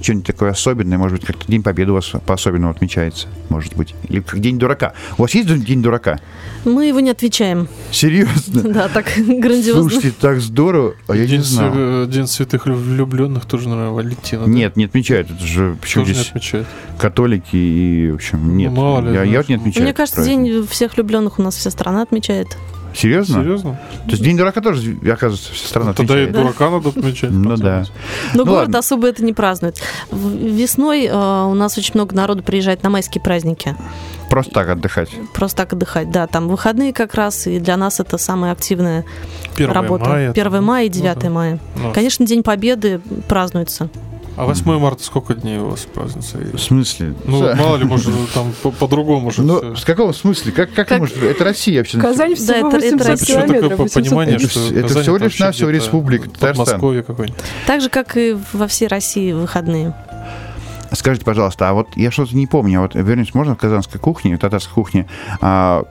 [0.00, 0.98] Что-нибудь такое особенное?
[0.98, 3.28] Может быть, как-то День Победы у вас по-особенному отмечается?
[3.48, 3.94] Может быть.
[4.08, 4.92] Или как День дурака.
[5.16, 6.18] У вас есть День дурака?
[6.64, 7.68] Мы его не отвечаем.
[7.92, 8.62] Серьезно?
[8.62, 9.82] Да, так грандиозно.
[9.88, 10.94] Слушайте, так здорово.
[11.06, 11.72] А я День, не знал.
[11.72, 14.44] свя- День святых влюбленных тоже, наверное, Валентина.
[14.44, 14.50] да?
[14.50, 15.30] Нет, не отмечают.
[15.30, 16.66] Это же почему тоже не здесь отмечают.
[16.98, 18.72] католики и, в общем, нет.
[18.72, 19.84] Ну, мало ли, я, я вот не отмечаю.
[19.84, 20.44] Мне кажется, праздник.
[20.52, 22.56] День всех влюбленных у нас вся страна отмечает.
[22.98, 23.42] Серьезно?
[23.42, 23.80] Серьезно?
[24.06, 26.44] То есть День дурака тоже, оказывается, вся страна Тогда и отмечает.
[26.46, 27.30] дурака надо отмечать.
[27.30, 27.84] Ну да.
[28.34, 28.78] Но Ну город ладно.
[28.80, 29.80] особо это не празднует.
[30.10, 33.76] Весной э, у нас очень много народу приезжает на майские праздники.
[34.30, 35.10] Просто так отдыхать.
[35.32, 36.10] Просто так отдыхать.
[36.10, 39.04] Да, там выходные как раз, и для нас это самая активная
[39.54, 40.04] 1 работа.
[40.10, 40.30] мая.
[40.32, 41.30] 1 мая и Ну 9 да.
[41.30, 41.58] мая.
[41.76, 43.88] Ну, Конечно, День Победы празднуется.
[44.38, 46.38] А 8 марта сколько дней у вас празднуется?
[46.38, 47.14] В смысле?
[47.24, 49.42] Ну, Са- мало ли, может, там по- по-другому же.
[49.42, 50.52] Ну, в каком смысле?
[50.52, 51.98] Как, как, Как- может, это Россия вообще.
[51.98, 53.16] Казань Да, всего это- это 800 Россия.
[53.18, 53.76] Почему такое километров.
[53.78, 56.64] по- 800 понимание, Это что это Казань всего это лишь вообще навсего республика Татарстан.
[56.66, 57.40] Подмосковье какой-нибудь.
[57.66, 59.94] Так же, как и во всей России в выходные.
[60.92, 64.36] Скажите, пожалуйста, а вот я что-то не помню, а вот вернусь, можно в казанской кухне,
[64.36, 65.06] в татарской кухне,
[65.42, 65.82] а,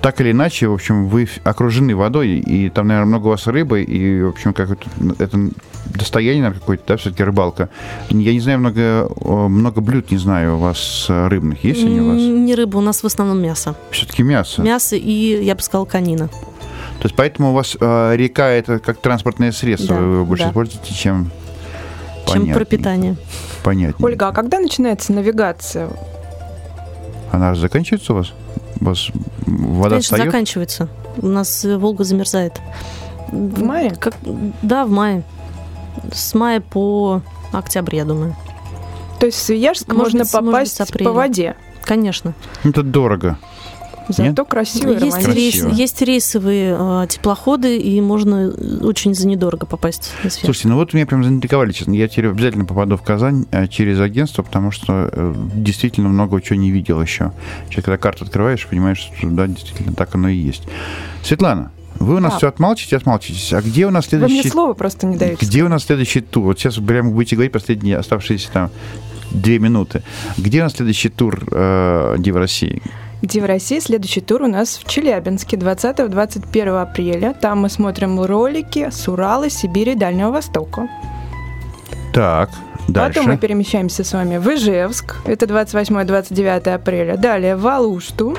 [0.00, 3.82] так или иначе, в общем, вы окружены водой, и там, наверное, много у вас рыбы,
[3.82, 4.84] и, в общем, как это,
[5.18, 5.38] это
[5.86, 7.68] достояние, наверное, какое-то, да, все-таки рыбалка.
[8.10, 11.62] Я не знаю, много, много блюд, не знаю, у вас э, рыбных.
[11.64, 12.18] Есть они у вас?
[12.18, 13.74] Не рыба, у нас в основном мясо.
[13.90, 14.62] Все-таки мясо.
[14.62, 16.28] Мясо и, я бы сказала, конина.
[16.28, 20.44] То есть поэтому у вас э, река это как транспортное средство, Да, вы его больше
[20.44, 20.50] да.
[20.50, 21.30] используете, чем
[22.24, 22.54] Чем понятнее.
[22.54, 23.16] пропитание.
[23.62, 24.06] Понятнее.
[24.06, 25.90] Ольга, а когда начинается навигация?
[27.30, 28.32] Она заканчивается у вас?
[28.80, 29.08] Вас
[29.46, 30.24] вода Конечно, встает?
[30.26, 30.88] заканчивается.
[31.18, 32.60] У нас э, Волга замерзает.
[33.30, 33.90] В мае?
[33.98, 34.14] Как,
[34.62, 35.22] да, в мае.
[36.12, 37.22] С мая по
[37.52, 38.36] октябрь, я думаю.
[39.20, 41.04] То есть в Свияжск Может можно быть, может быть, попасть с апреля.
[41.08, 41.56] по воде.
[41.82, 42.34] Конечно.
[42.64, 43.38] Это дорого.
[44.08, 45.68] Зато красиво и Есть, рейс- Красиво.
[45.70, 48.50] есть рейсовые э, теплоходы, и можно
[48.82, 50.44] очень за недорого попасть на связь.
[50.44, 51.92] Слушайте, ну вот меня прям заинтриговали, честно.
[51.94, 56.58] Я теперь обязательно попаду в Казань э, через агентство, потому что э, действительно много чего
[56.58, 57.32] не видел еще.
[57.70, 60.64] Сейчас, когда карту открываешь, понимаешь, что да, действительно так оно и есть.
[61.22, 62.38] Светлана, вы у нас Да.
[62.38, 63.52] все отмалчиваете, отмалчиваетесь.
[63.52, 64.48] А где у нас Вы мне следующий...
[64.50, 65.46] слово просто не даете.
[65.46, 66.44] Где у нас следующий тур?
[66.44, 68.70] Вот сейчас прямо будете говорить последние оставшиеся там
[69.30, 70.02] две минуты.
[70.36, 72.82] Где у нас следующий тур э, Дива России?
[73.26, 73.78] Дива России.
[73.78, 77.34] Следующий тур у нас в Челябинске 20-21 апреля.
[77.40, 80.88] Там мы смотрим ролики с Урала, Сибири и Дальнего Востока.
[82.12, 82.50] Так,
[82.88, 83.20] дальше.
[83.20, 85.16] Потом мы перемещаемся с вами в Ижевск.
[85.24, 87.16] Это 28-29 апреля.
[87.16, 88.36] Далее в Алушту.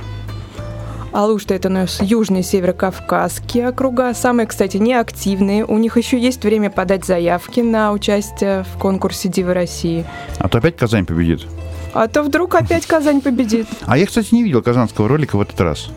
[1.15, 4.13] Алушта это у нас южные северокавказские округа.
[4.13, 5.65] Самые, кстати, неактивные.
[5.65, 10.05] У них еще есть время подать заявки на участие в конкурсе Дивы России.
[10.39, 11.47] А то опять Казань победит.
[11.95, 13.67] А то вдруг опять Казань победит.
[13.85, 15.87] А я, кстати, не видел казанского ролика в этот раз.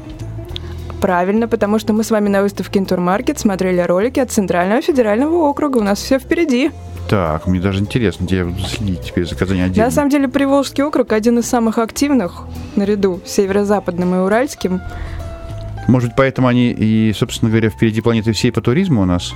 [1.01, 5.79] Правильно, потому что мы с вами на выставке Интурмаркет смотрели ролики от Центрального федерального округа.
[5.79, 6.71] У нас все впереди.
[7.09, 9.87] Так, мне даже интересно, где я буду следить теперь за Казань отдельно.
[9.87, 12.45] На самом деле, Приволжский округ один из самых активных
[12.77, 14.81] наряду с северо-западным и уральским.
[15.89, 19.35] Может быть, поэтому они и, собственно говоря, впереди планеты всей по туризму у нас,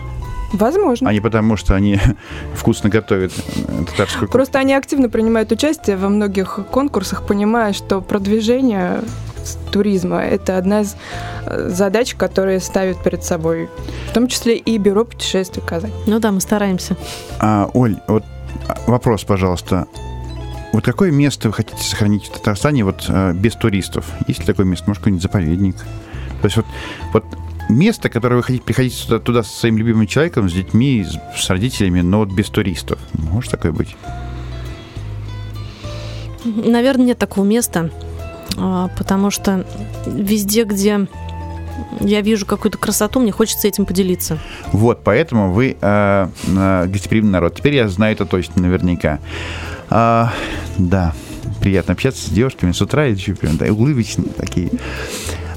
[0.52, 1.10] Возможно.
[1.10, 1.98] а не потому, что они
[2.54, 4.32] вкусно готовят татарскую кухню.
[4.32, 9.02] Просто они активно принимают участие во многих конкурсах, понимая, что продвижение
[9.70, 10.22] туризма.
[10.22, 10.96] Это одна из
[11.46, 13.68] э, задач, которые ставят перед собой,
[14.10, 15.92] в том числе и бюро путешествий Казань.
[16.06, 16.96] Ну да, мы стараемся.
[17.40, 18.24] А, Оль, вот
[18.68, 19.86] а, вопрос, пожалуйста.
[20.72, 24.06] Вот какое место вы хотите сохранить в Татарстане вот э, без туристов?
[24.26, 24.84] Есть ли такое место?
[24.86, 25.76] Может, какой-нибудь заповедник?
[26.40, 26.66] То есть вот,
[27.12, 27.24] вот
[27.68, 31.50] место, которое вы хотите приходить туда, туда со своим любимым человеком, с детьми, с, с
[31.50, 32.98] родителями, но вот без туристов.
[33.14, 33.96] Может такое быть?
[36.44, 37.90] Наверное, нет такого места,
[38.56, 39.64] а, потому что
[40.06, 41.06] везде, где
[42.00, 44.38] я вижу какую-то красоту, мне хочется этим поделиться.
[44.72, 47.56] Вот, поэтому вы э, э, гостеприимный народ.
[47.56, 49.20] Теперь я знаю это точно, наверняка.
[49.88, 50.32] А,
[50.78, 51.14] да,
[51.60, 54.70] приятно общаться с девушками с утра, и еще прям да, улыбочные такие.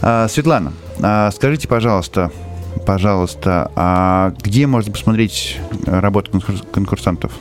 [0.01, 2.31] А, Светлана, а, скажите, пожалуйста,
[2.85, 6.41] пожалуйста, а где можно посмотреть работу
[6.71, 7.31] конкурсантов?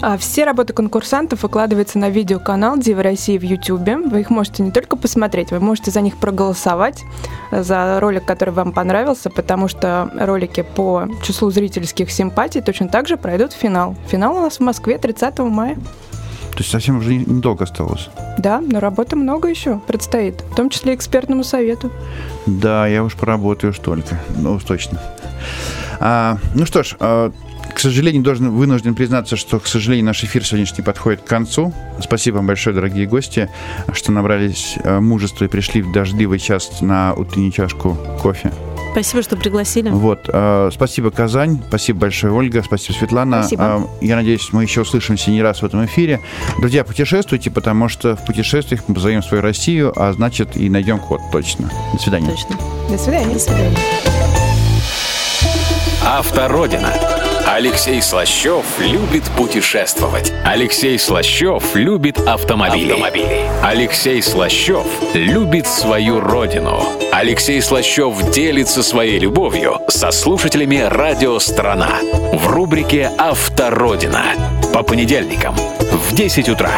[0.00, 3.96] А все работы конкурсантов выкладываются на видеоканал Дива России в Ютубе.
[3.96, 7.02] Вы их можете не только посмотреть, вы можете за них проголосовать,
[7.50, 13.16] за ролик, который вам понравился, потому что ролики по числу зрительских симпатий точно так же
[13.16, 13.96] пройдут в финал.
[14.08, 15.76] Финал у нас в Москве 30 мая.
[16.52, 18.08] То есть совсем уже недолго осталось.
[18.38, 21.90] Да, но работы много еще предстоит, в том числе экспертному совету.
[22.46, 25.00] Да, я уж поработаю уж только, ну уж точно.
[26.00, 27.32] А, ну что ж, а,
[27.74, 31.72] к сожалению, должен вынужден признаться, что, к сожалению, наш эфир сегодняшний подходит к концу.
[32.00, 33.48] Спасибо вам большое, дорогие гости,
[33.92, 38.52] что набрались э, мужества и пришли в дождливый час на утреннюю чашку кофе.
[38.98, 39.90] Спасибо, что пригласили.
[39.90, 43.42] Вот, э, спасибо, Казань, спасибо большое, Ольга, спасибо, Светлана.
[43.42, 43.88] Спасибо.
[44.02, 46.20] Э, я надеюсь, мы еще услышимся не раз в этом эфире.
[46.58, 51.20] Друзья, путешествуйте, потому что в путешествиях мы позовем свою Россию, а значит и найдем ход
[51.30, 51.70] точно.
[51.92, 52.28] До свидания.
[52.28, 52.56] Точно.
[52.90, 53.34] До свидания.
[53.34, 53.76] До свидания.
[56.04, 57.17] Автородина.
[57.58, 60.32] Алексей Слащев любит путешествовать.
[60.44, 62.92] Алексей Слащев любит автомобили.
[62.92, 63.40] автомобили.
[63.64, 66.80] Алексей Слащев любит свою родину.
[67.10, 71.98] Алексей Слащев делится своей любовью со слушателями «Радио Страна»
[72.32, 74.22] в рубрике «Автородина»
[74.72, 76.70] по понедельникам в 10 утра.